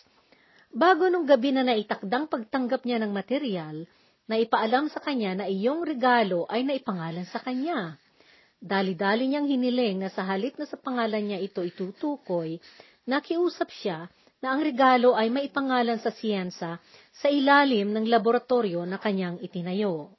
Bago 0.72 1.12
nung 1.12 1.28
gabi 1.28 1.52
na 1.52 1.68
naitakdang 1.68 2.32
pagtanggap 2.32 2.88
niya 2.88 3.04
ng 3.04 3.12
material, 3.12 3.84
na 4.32 4.40
ipaalam 4.40 4.88
sa 4.88 5.04
kanya 5.04 5.44
na 5.44 5.46
iyong 5.52 5.84
regalo 5.84 6.48
ay 6.48 6.64
naipangalan 6.64 7.28
sa 7.28 7.44
kanya. 7.44 8.00
Dali-dali 8.64 9.28
niyang 9.28 9.52
hiniling 9.52 10.00
na 10.00 10.08
sa 10.08 10.24
halip 10.24 10.56
na 10.56 10.64
sa 10.64 10.80
pangalan 10.80 11.28
niya 11.28 11.44
ito 11.44 11.60
itutukoy, 11.60 12.56
nakiusap 13.04 13.68
siya 13.68 14.08
na 14.40 14.56
ang 14.56 14.64
regalo 14.64 15.12
ay 15.12 15.28
maipangalan 15.28 16.00
sa 16.00 16.16
siyensa 16.16 16.80
sa 17.12 17.28
ilalim 17.28 17.92
ng 17.92 18.08
laboratorio 18.08 18.88
na 18.88 18.96
kanyang 18.96 19.44
itinayo. 19.44 20.16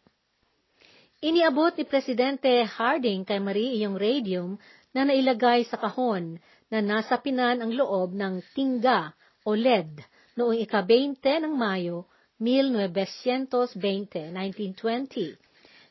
Iniabot 1.25 1.73
ni 1.79 1.88
Presidente 1.88 2.51
Harding 2.69 3.25
kay 3.25 3.41
Marie 3.41 3.81
iyong 3.81 3.97
radium 3.97 4.61
na 4.93 5.09
nailagay 5.09 5.65
sa 5.65 5.81
kahon 5.81 6.37
na 6.69 6.85
nasa 6.85 7.17
pinan 7.17 7.65
ang 7.65 7.73
loob 7.73 8.12
ng 8.12 8.45
tingga 8.53 9.17
o 9.49 9.57
LED 9.57 10.12
noong 10.37 10.57
ika-20 10.64 11.45
ng 11.45 11.55
Mayo 11.55 12.09
1920, 12.40 14.33
1920. 14.33 15.37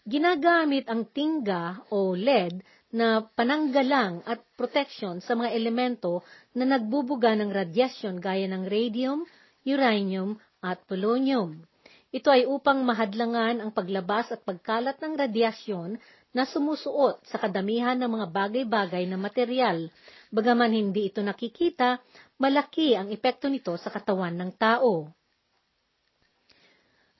Ginagamit 0.02 0.90
ang 0.90 1.06
tingga 1.08 1.86
o 1.94 2.18
LED 2.18 2.60
na 2.92 3.24
pananggalang 3.24 4.20
at 4.28 4.44
protection 4.60 5.24
sa 5.24 5.38
mga 5.38 5.56
elemento 5.56 6.26
na 6.52 6.68
nagbubuga 6.68 7.32
ng 7.40 7.48
radyasyon 7.48 8.20
gaya 8.20 8.50
ng 8.52 8.68
radium, 8.68 9.24
uranium 9.64 10.36
at 10.60 10.84
polonium. 10.90 11.64
Ito 12.12 12.28
ay 12.28 12.44
upang 12.44 12.84
mahadlangan 12.84 13.64
ang 13.64 13.72
paglabas 13.72 14.36
at 14.36 14.44
pagkalat 14.44 15.00
ng 15.00 15.16
radyasyon 15.16 15.96
na 16.32 16.48
sumusuot 16.48 17.28
sa 17.28 17.38
kadamihan 17.40 18.00
ng 18.00 18.08
mga 18.08 18.28
bagay-bagay 18.32 19.04
na 19.08 19.20
material. 19.20 19.92
Bagaman 20.32 20.72
hindi 20.72 21.12
ito 21.12 21.20
nakikita, 21.20 22.00
malaki 22.40 22.96
ang 22.96 23.12
epekto 23.12 23.52
nito 23.52 23.76
sa 23.76 23.92
katawan 23.92 24.36
ng 24.40 24.52
tao. 24.56 25.12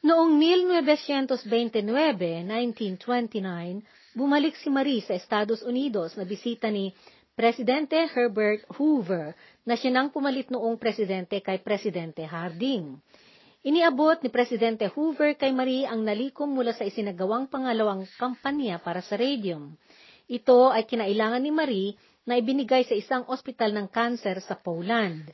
Noong 0.02 0.34
1929, 0.34 1.86
1929, 2.50 4.18
bumalik 4.18 4.58
si 4.58 4.74
Marie 4.74 5.06
sa 5.06 5.14
Estados 5.14 5.62
Unidos 5.62 6.18
na 6.18 6.26
bisita 6.26 6.74
ni 6.74 6.90
Presidente 7.38 8.10
Herbert 8.10 8.66
Hoover 8.76 9.38
na 9.62 9.78
siya 9.78 9.94
nang 9.94 10.10
pumalit 10.10 10.50
noong 10.50 10.76
presidente 10.82 11.38
kay 11.40 11.62
Presidente 11.62 12.26
Harding. 12.26 12.98
Iniabot 13.62 14.18
ni 14.26 14.34
Presidente 14.34 14.90
Hoover 14.90 15.38
kay 15.38 15.54
Marie 15.54 15.86
ang 15.86 16.02
nalikom 16.02 16.50
mula 16.50 16.74
sa 16.74 16.82
isinagawang 16.82 17.46
pangalawang 17.46 18.10
kampanya 18.18 18.82
para 18.82 19.06
sa 19.06 19.22
radium. 19.22 19.78
Ito 20.26 20.74
ay 20.74 20.90
kinailangan 20.90 21.46
ni 21.46 21.54
Marie 21.54 21.94
na 22.26 22.42
ibinigay 22.42 22.90
sa 22.90 22.98
isang 22.98 23.22
ospital 23.30 23.70
ng 23.78 23.86
kanser 23.94 24.42
sa 24.42 24.58
Poland. 24.58 25.30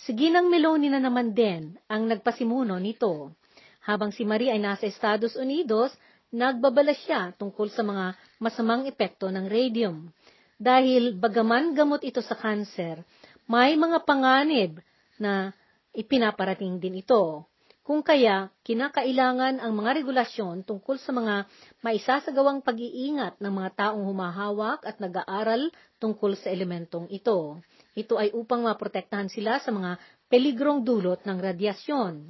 Si 0.00 0.16
Ginang 0.16 0.48
Meloni 0.48 0.88
na 0.88 0.96
naman 0.96 1.36
din 1.36 1.76
ang 1.92 2.08
nagpasimuno 2.08 2.80
nito. 2.80 3.36
Habang 3.84 4.16
si 4.16 4.24
Marie 4.24 4.48
ay 4.48 4.64
nasa 4.64 4.88
Estados 4.88 5.36
Unidos, 5.36 5.92
nagbabala 6.32 6.96
siya 6.96 7.36
tungkol 7.36 7.68
sa 7.68 7.84
mga 7.84 8.16
masamang 8.40 8.88
epekto 8.88 9.28
ng 9.28 9.44
radium. 9.44 10.08
Dahil 10.56 11.20
bagaman 11.20 11.76
gamot 11.76 12.00
ito 12.00 12.24
sa 12.24 12.32
kanser, 12.32 13.04
may 13.44 13.76
mga 13.76 14.08
panganib 14.08 14.80
na 15.20 15.52
ipinaparating 15.92 16.80
din 16.80 17.04
ito. 17.04 17.44
Kung 17.88 18.04
kaya, 18.04 18.52
kinakailangan 18.68 19.64
ang 19.64 19.72
mga 19.72 20.04
regulasyon 20.04 20.68
tungkol 20.68 21.00
sa 21.00 21.08
mga 21.08 21.48
maisasagawang 21.80 22.60
pag-iingat 22.60 23.40
ng 23.40 23.48
mga 23.48 23.70
taong 23.80 24.04
humahawak 24.04 24.84
at 24.84 25.00
nag-aaral 25.00 25.72
tungkol 25.96 26.36
sa 26.36 26.52
elementong 26.52 27.08
ito. 27.08 27.56
Ito 27.96 28.20
ay 28.20 28.36
upang 28.36 28.68
maprotektahan 28.68 29.32
sila 29.32 29.56
sa 29.64 29.72
mga 29.72 29.96
peligrong 30.28 30.84
dulot 30.84 31.24
ng 31.24 31.40
radyasyon. 31.40 32.28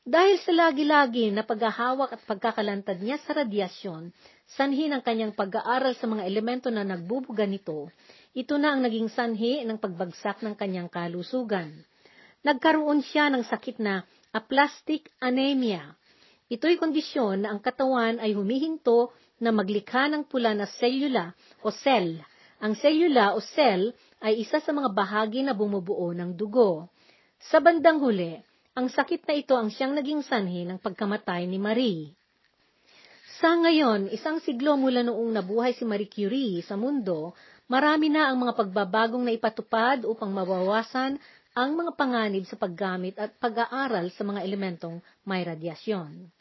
Dahil 0.00 0.40
sa 0.40 0.52
lagi-lagi 0.56 1.28
na 1.28 1.44
paghahawak 1.44 2.16
at 2.16 2.24
pagkakalantad 2.24 3.04
niya 3.04 3.20
sa 3.20 3.36
radyasyon, 3.36 4.16
sanhi 4.48 4.88
ng 4.88 5.04
kanyang 5.04 5.36
pag-aaral 5.36 5.92
sa 5.92 6.08
mga 6.08 6.24
elemento 6.24 6.72
na 6.72 6.88
nagbubuga 6.88 7.44
nito, 7.44 7.92
ito 8.32 8.56
na 8.56 8.72
ang 8.72 8.80
naging 8.80 9.12
sanhi 9.12 9.60
ng 9.60 9.76
pagbagsak 9.76 10.40
ng 10.40 10.56
kanyang 10.56 10.88
kalusugan. 10.88 11.84
Nagkaroon 12.42 13.06
siya 13.06 13.30
ng 13.30 13.46
sakit 13.46 13.78
na 13.78 14.02
aplastic 14.32 15.12
anemia. 15.20 15.92
Ito'y 16.48 16.80
kondisyon 16.80 17.44
na 17.44 17.52
ang 17.52 17.60
katawan 17.60 18.16
ay 18.16 18.32
humihinto 18.32 19.12
na 19.40 19.52
maglikha 19.52 20.08
ng 20.08 20.24
pula 20.24 20.56
na 20.56 20.64
selula 20.64 21.36
o 21.60 21.68
cell. 21.68 22.16
Ang 22.60 22.72
selula 22.76 23.36
o 23.36 23.44
cell 23.44 23.92
ay 24.24 24.40
isa 24.40 24.60
sa 24.60 24.72
mga 24.72 24.88
bahagi 24.92 25.44
na 25.44 25.52
bumubuo 25.52 26.16
ng 26.16 26.32
dugo. 26.32 26.88
Sa 27.52 27.60
bandang 27.60 28.00
huli, 28.00 28.40
ang 28.72 28.88
sakit 28.88 29.28
na 29.28 29.34
ito 29.36 29.52
ang 29.52 29.68
siyang 29.68 29.92
naging 29.92 30.24
sanhi 30.24 30.64
ng 30.64 30.80
pagkamatay 30.80 31.44
ni 31.44 31.60
Marie. 31.60 32.16
Sa 33.42 33.52
ngayon, 33.58 34.08
isang 34.14 34.38
siglo 34.40 34.78
mula 34.78 35.02
noong 35.02 35.34
nabuhay 35.34 35.74
si 35.76 35.82
Marie 35.82 36.08
Curie 36.08 36.62
sa 36.62 36.78
mundo, 36.78 37.34
marami 37.66 38.08
na 38.08 38.30
ang 38.30 38.38
mga 38.38 38.54
pagbabagong 38.54 39.26
na 39.26 39.34
ipatupad 39.34 40.06
upang 40.06 40.30
mabawasan 40.30 41.18
ang 41.52 41.76
mga 41.76 41.92
panganib 42.00 42.48
sa 42.48 42.56
paggamit 42.56 43.20
at 43.20 43.36
pag-aaral 43.36 44.08
sa 44.16 44.24
mga 44.24 44.40
elementong 44.40 45.04
may 45.28 45.44
radyasyon. 45.44 46.32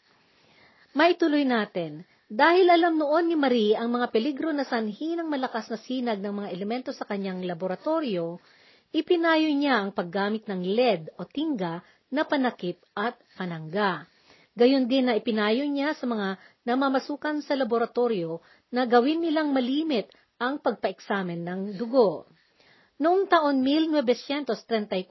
Maituloy 0.96 1.44
natin, 1.44 2.08
dahil 2.32 2.72
alam 2.72 2.96
noon 2.96 3.28
ni 3.28 3.36
Marie 3.36 3.76
ang 3.76 3.92
mga 3.92 4.08
peligro 4.08 4.56
na 4.56 4.64
sanhi 4.64 5.20
ng 5.20 5.28
malakas 5.28 5.68
na 5.68 5.76
sinag 5.76 6.24
ng 6.24 6.32
mga 6.32 6.50
elemento 6.56 6.96
sa 6.96 7.04
kanyang 7.04 7.44
laboratorio, 7.44 8.40
ipinayo 8.96 9.52
niya 9.52 9.84
ang 9.84 9.92
paggamit 9.92 10.48
ng 10.48 10.64
LED 10.64 11.12
o 11.20 11.28
tingga 11.28 11.84
na 12.08 12.24
panakip 12.24 12.80
at 12.96 13.20
panangga. 13.36 14.08
Gayon 14.56 14.88
din 14.88 15.12
na 15.12 15.16
ipinayo 15.20 15.68
niya 15.68 15.92
sa 15.96 16.08
mga 16.08 16.40
namamasukan 16.64 17.44
sa 17.44 17.56
laboratorio 17.56 18.40
na 18.72 18.88
gawin 18.88 19.24
nilang 19.24 19.52
malimit 19.52 20.08
ang 20.40 20.60
pagpa-eksamen 20.60 21.44
ng 21.44 21.62
dugo. 21.76 22.28
Noong 23.02 23.26
taon 23.26 23.66
1934, 23.66 25.10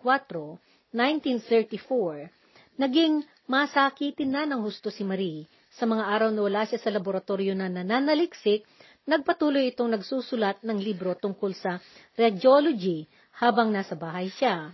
1934, 0.94 2.31
naging 2.79 3.26
masakitin 3.50 4.31
na 4.31 4.46
ng 4.46 4.62
husto 4.62 4.94
si 4.94 5.03
Marie. 5.03 5.50
Sa 5.74 5.90
mga 5.90 6.07
araw 6.07 6.31
na 6.31 6.46
wala 6.46 6.62
siya 6.70 6.79
sa 6.79 6.94
laboratorio 6.94 7.50
na 7.50 7.66
nananaliksik, 7.66 8.62
nagpatuloy 9.11 9.74
itong 9.74 9.90
nagsusulat 9.98 10.62
ng 10.62 10.79
libro 10.79 11.19
tungkol 11.19 11.50
sa 11.50 11.83
radiology 12.14 13.10
habang 13.42 13.75
nasa 13.75 13.98
bahay 13.98 14.31
siya. 14.38 14.71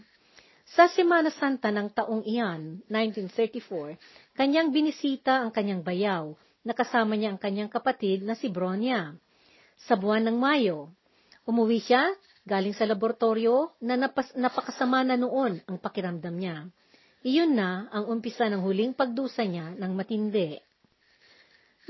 Sa 0.77 0.85
Semana 0.85 1.33
Santa 1.33 1.73
ng 1.73 1.89
taong 1.97 2.21
iyan, 2.21 2.85
1934, 2.85 3.97
kanyang 4.37 4.69
binisita 4.69 5.41
ang 5.41 5.57
kanyang 5.57 5.81
bayaw, 5.81 6.37
nakasama 6.69 7.17
niya 7.17 7.33
ang 7.33 7.41
kanyang 7.41 7.73
kapatid 7.73 8.29
na 8.29 8.37
si 8.37 8.53
Bronya. 8.53 9.17
Sa 9.89 9.97
buwan 9.97 10.29
ng 10.29 10.37
Mayo, 10.37 10.93
umuwi 11.49 11.81
siya 11.81 12.13
Galing 12.47 12.79
sa 12.79 12.87
laboratorio 12.87 13.75
na 13.83 13.99
napas, 13.99 14.31
napakasama 14.39 15.03
na 15.03 15.19
noon 15.19 15.59
ang 15.67 15.83
pakiramdam 15.83 16.31
niya. 16.31 16.71
Iyon 17.27 17.59
na 17.59 17.91
ang 17.91 18.07
umpisa 18.07 18.47
ng 18.47 18.63
huling 18.63 18.95
pagdusa 18.95 19.43
niya 19.43 19.75
ng 19.75 19.93
matindi. 19.99 20.55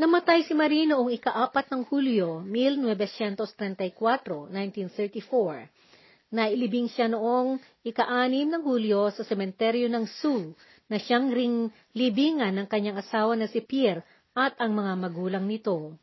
Namatay 0.00 0.48
si 0.48 0.56
Marie 0.56 0.88
noong 0.88 1.12
ikaapat 1.12 1.68
ng 1.72 1.88
Hulyo, 1.88 2.44
1934, 2.48 4.48
1934. 4.48 6.32
Nailibing 6.32 6.88
siya 6.88 7.12
noong 7.12 7.60
ika-anim 7.84 8.48
ng 8.48 8.64
Hulyo 8.64 9.12
sa 9.12 9.28
sementeryo 9.28 9.92
ng 9.92 10.08
Sioux 10.08 10.56
na 10.88 10.96
siyang 10.96 11.32
ring 11.32 11.68
libingan 11.92 12.56
ng 12.56 12.66
kanyang 12.68 13.04
asawa 13.04 13.36
na 13.36 13.44
si 13.44 13.60
Pierre 13.60 14.04
at 14.32 14.56
ang 14.56 14.72
mga 14.72 14.92
magulang 15.00 15.44
nito. 15.44 16.00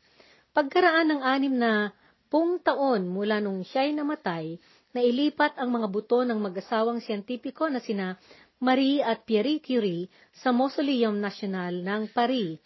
Pagkaraan 0.54 1.10
ng 1.10 1.20
anim 1.22 1.54
na 1.54 1.90
sampung 2.34 2.58
taon 2.66 3.06
mula 3.14 3.38
nung 3.38 3.62
siya'y 3.62 3.94
namatay, 3.94 4.58
na 4.90 4.98
ilipat 4.98 5.54
ang 5.54 5.70
mga 5.70 5.86
buto 5.86 6.26
ng 6.26 6.34
mag-asawang 6.42 6.98
siyentipiko 6.98 7.70
na 7.70 7.78
sina 7.78 8.18
Marie 8.58 8.98
at 9.06 9.22
Pierre 9.22 9.62
Curie 9.62 10.10
sa 10.42 10.50
Mausoleum 10.50 11.14
National 11.14 11.78
ng 11.86 12.10
Paris. 12.10 12.58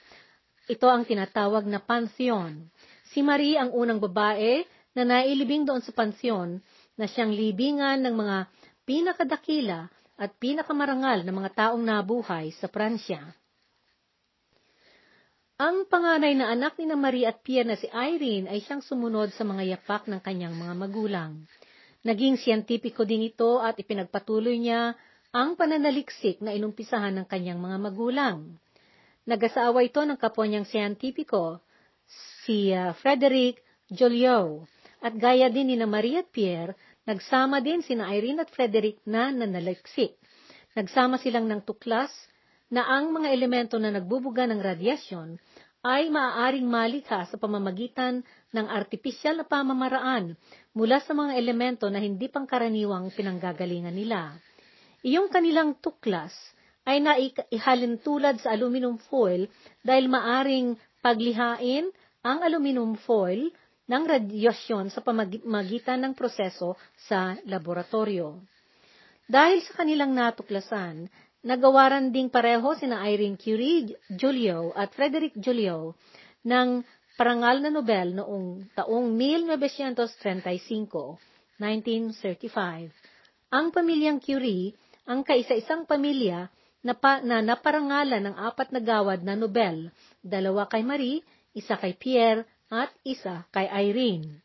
Ito 0.73 0.89
ang 0.89 1.05
tinatawag 1.05 1.69
na 1.69 1.85
Pantheon. 1.85 2.65
Si 3.13 3.21
Marie 3.21 3.61
ang 3.61 3.69
unang 3.77 4.01
babae 4.01 4.65
na 4.97 5.05
nailibing 5.05 5.69
doon 5.69 5.85
sa 5.85 5.93
pansyon 5.93 6.65
na 6.97 7.05
siyang 7.05 7.37
libingan 7.37 8.01
ng 8.09 8.15
mga 8.17 8.49
pinakadakila 8.89 9.85
at 10.17 10.33
pinakamarangal 10.41 11.29
na 11.29 11.33
mga 11.45 11.51
taong 11.53 11.85
nabuhay 11.85 12.57
sa 12.57 12.73
Pransya. 12.73 13.21
Ang 15.59 15.91
panganay 15.91 16.39
na 16.39 16.55
anak 16.55 16.79
ni 16.79 16.87
na 16.87 16.95
Marie 16.95 17.27
at 17.27 17.43
Pierre 17.43 17.67
na 17.67 17.75
si 17.75 17.91
Irene 17.91 18.47
ay 18.47 18.63
siyang 18.63 18.79
sumunod 18.79 19.35
sa 19.35 19.43
mga 19.43 19.75
yapak 19.75 20.07
ng 20.07 20.23
kanyang 20.23 20.55
mga 20.55 20.75
magulang. 20.79 21.51
Naging 22.07 22.39
siyentipiko 22.39 23.03
din 23.03 23.27
ito 23.27 23.59
at 23.59 23.75
ipinagpatuloy 23.75 24.55
niya 24.55 24.95
ang 25.35 25.59
pananaliksik 25.59 26.39
na 26.47 26.55
inumpisahan 26.55 27.11
ng 27.19 27.27
kanyang 27.27 27.59
mga 27.59 27.75
magulang. 27.75 28.55
Nag-asawa 29.27 29.83
ito 29.83 29.99
ng 29.99 30.15
kapwa 30.15 30.47
niyang 30.47 30.63
siyentipiko, 30.63 31.59
si 32.47 32.71
uh, 32.71 32.95
Frederic 33.03 33.59
Joliot, 33.91 34.63
at 35.03 35.19
gaya 35.19 35.51
din 35.51 35.75
ni 35.75 35.77
na 35.77 35.91
Marie 35.91 36.23
at 36.23 36.31
Pierre, 36.31 36.79
nagsama 37.03 37.59
din 37.59 37.83
sina 37.83 38.07
Irene 38.15 38.47
at 38.47 38.51
Frederic 38.55 39.03
na 39.11 39.35
nanaliksik. 39.35 40.23
Nagsama 40.79 41.19
silang 41.19 41.51
ng 41.51 41.67
tuklas 41.67 42.15
na 42.69 42.85
ang 42.85 43.11
mga 43.17 43.33
elemento 43.33 43.81
na 43.81 43.89
nagbubuga 43.89 44.45
ng 44.45 44.61
radyasyon 44.61 45.41
ay 45.87 46.11
maaaring 46.11 46.67
malikha 46.67 47.23
sa 47.31 47.37
pamamagitan 47.39 48.27
ng 48.51 48.67
artipisyal 48.67 49.39
na 49.39 49.47
pamamaraan 49.47 50.35
mula 50.75 50.99
sa 51.05 51.15
mga 51.15 51.39
elemento 51.39 51.87
na 51.87 52.03
hindi 52.03 52.27
pangkaraniwang 52.27 53.15
pinanggagalingan 53.15 53.95
nila. 53.95 54.35
Iyong 55.07 55.31
kanilang 55.31 55.79
tuklas 55.79 56.35
ay 56.83 56.99
naihalin 56.99 58.03
tulad 58.03 58.43
sa 58.43 58.57
aluminum 58.57 58.99
foil 58.99 59.47
dahil 59.85 60.11
maaring 60.11 60.75
paglihain 60.99 61.87
ang 62.27 62.39
aluminum 62.43 62.99
foil 62.99 63.47
ng 63.89 64.03
radyasyon 64.05 64.91
sa 64.91 65.01
pamamagitan 65.01 66.03
ng 66.03 66.13
proseso 66.19 66.75
sa 67.09 67.39
laboratorio. 67.47 68.43
Dahil 69.29 69.61
sa 69.65 69.85
kanilang 69.85 70.17
natuklasan, 70.17 71.09
Nagawaran 71.47 72.11
ding 72.11 72.35
pareho 72.35 72.75
sina 72.75 73.07
Irene 73.07 73.39
Curie 73.39 73.95
Julio 74.11 74.75
at 74.75 74.91
Frederick 74.91 75.39
Julio 75.39 75.95
ng 76.43 76.83
parangal 77.15 77.63
na 77.63 77.71
Nobel 77.71 78.19
noong 78.19 78.75
taong 78.75 79.15
1935, 79.15 81.63
1935. 81.63 82.91
Ang 83.55 83.67
pamilyang 83.71 84.19
Curie 84.19 84.75
ang 85.09 85.23
kaisa-isang 85.23 85.87
pamilya 85.87 86.51
na, 86.83 86.93
pa, 86.93 87.23
na 87.25 87.41
naparangalan 87.41 88.29
ng 88.29 88.37
apat 88.37 88.75
na 88.75 88.81
gawad 88.83 89.25
na 89.25 89.39
Nobel, 89.39 89.89
dalawa 90.21 90.69
kay 90.69 90.85
Marie, 90.85 91.25
isa 91.57 91.81
kay 91.81 91.97
Pierre, 91.97 92.45
at 92.69 92.93
isa 93.03 93.49
kay 93.49 93.67
Irene. 93.67 94.45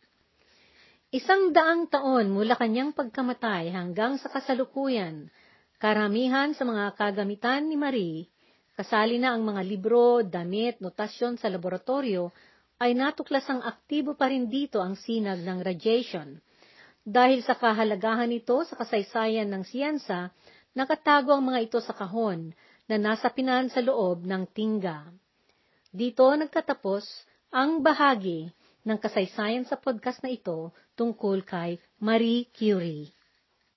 Isang 1.14 1.54
daang 1.54 1.92
taon 1.92 2.32
mula 2.32 2.56
kanyang 2.56 2.96
pagkamatay 2.96 3.70
hanggang 3.70 4.18
sa 4.18 4.32
kasalukuyan, 4.32 5.30
Karamihan 5.84 6.56
sa 6.56 6.64
mga 6.64 6.96
kagamitan 6.96 7.68
ni 7.68 7.76
Marie, 7.76 8.32
kasali 8.80 9.20
na 9.20 9.36
ang 9.36 9.44
mga 9.44 9.68
libro, 9.68 10.24
damit, 10.24 10.80
notasyon 10.80 11.36
sa 11.36 11.52
laboratorio, 11.52 12.32
ay 12.80 12.96
natuklasang 12.96 13.60
aktibo 13.60 14.16
pa 14.16 14.32
rin 14.32 14.48
dito 14.48 14.80
ang 14.80 14.96
sinag 14.96 15.44
ng 15.44 15.60
radiation. 15.60 16.40
Dahil 17.04 17.44
sa 17.44 17.60
kahalagahan 17.60 18.32
nito 18.32 18.64
sa 18.64 18.80
kasaysayan 18.80 19.52
ng 19.52 19.68
siyensa, 19.68 20.32
nakatago 20.72 21.36
ang 21.36 21.52
mga 21.52 21.68
ito 21.68 21.84
sa 21.84 21.92
kahon 21.92 22.56
na 22.88 22.96
nasa 22.96 23.28
pinan 23.28 23.68
sa 23.68 23.84
loob 23.84 24.24
ng 24.24 24.56
tingga. 24.56 25.12
Dito 25.92 26.32
nagtatapos 26.32 27.04
ang 27.52 27.84
bahagi 27.84 28.48
ng 28.88 28.98
kasaysayan 29.04 29.68
sa 29.68 29.76
podcast 29.76 30.24
na 30.24 30.32
ito 30.32 30.72
tungkol 30.96 31.44
kay 31.44 31.76
Marie 32.00 32.48
Curie. 32.56 33.12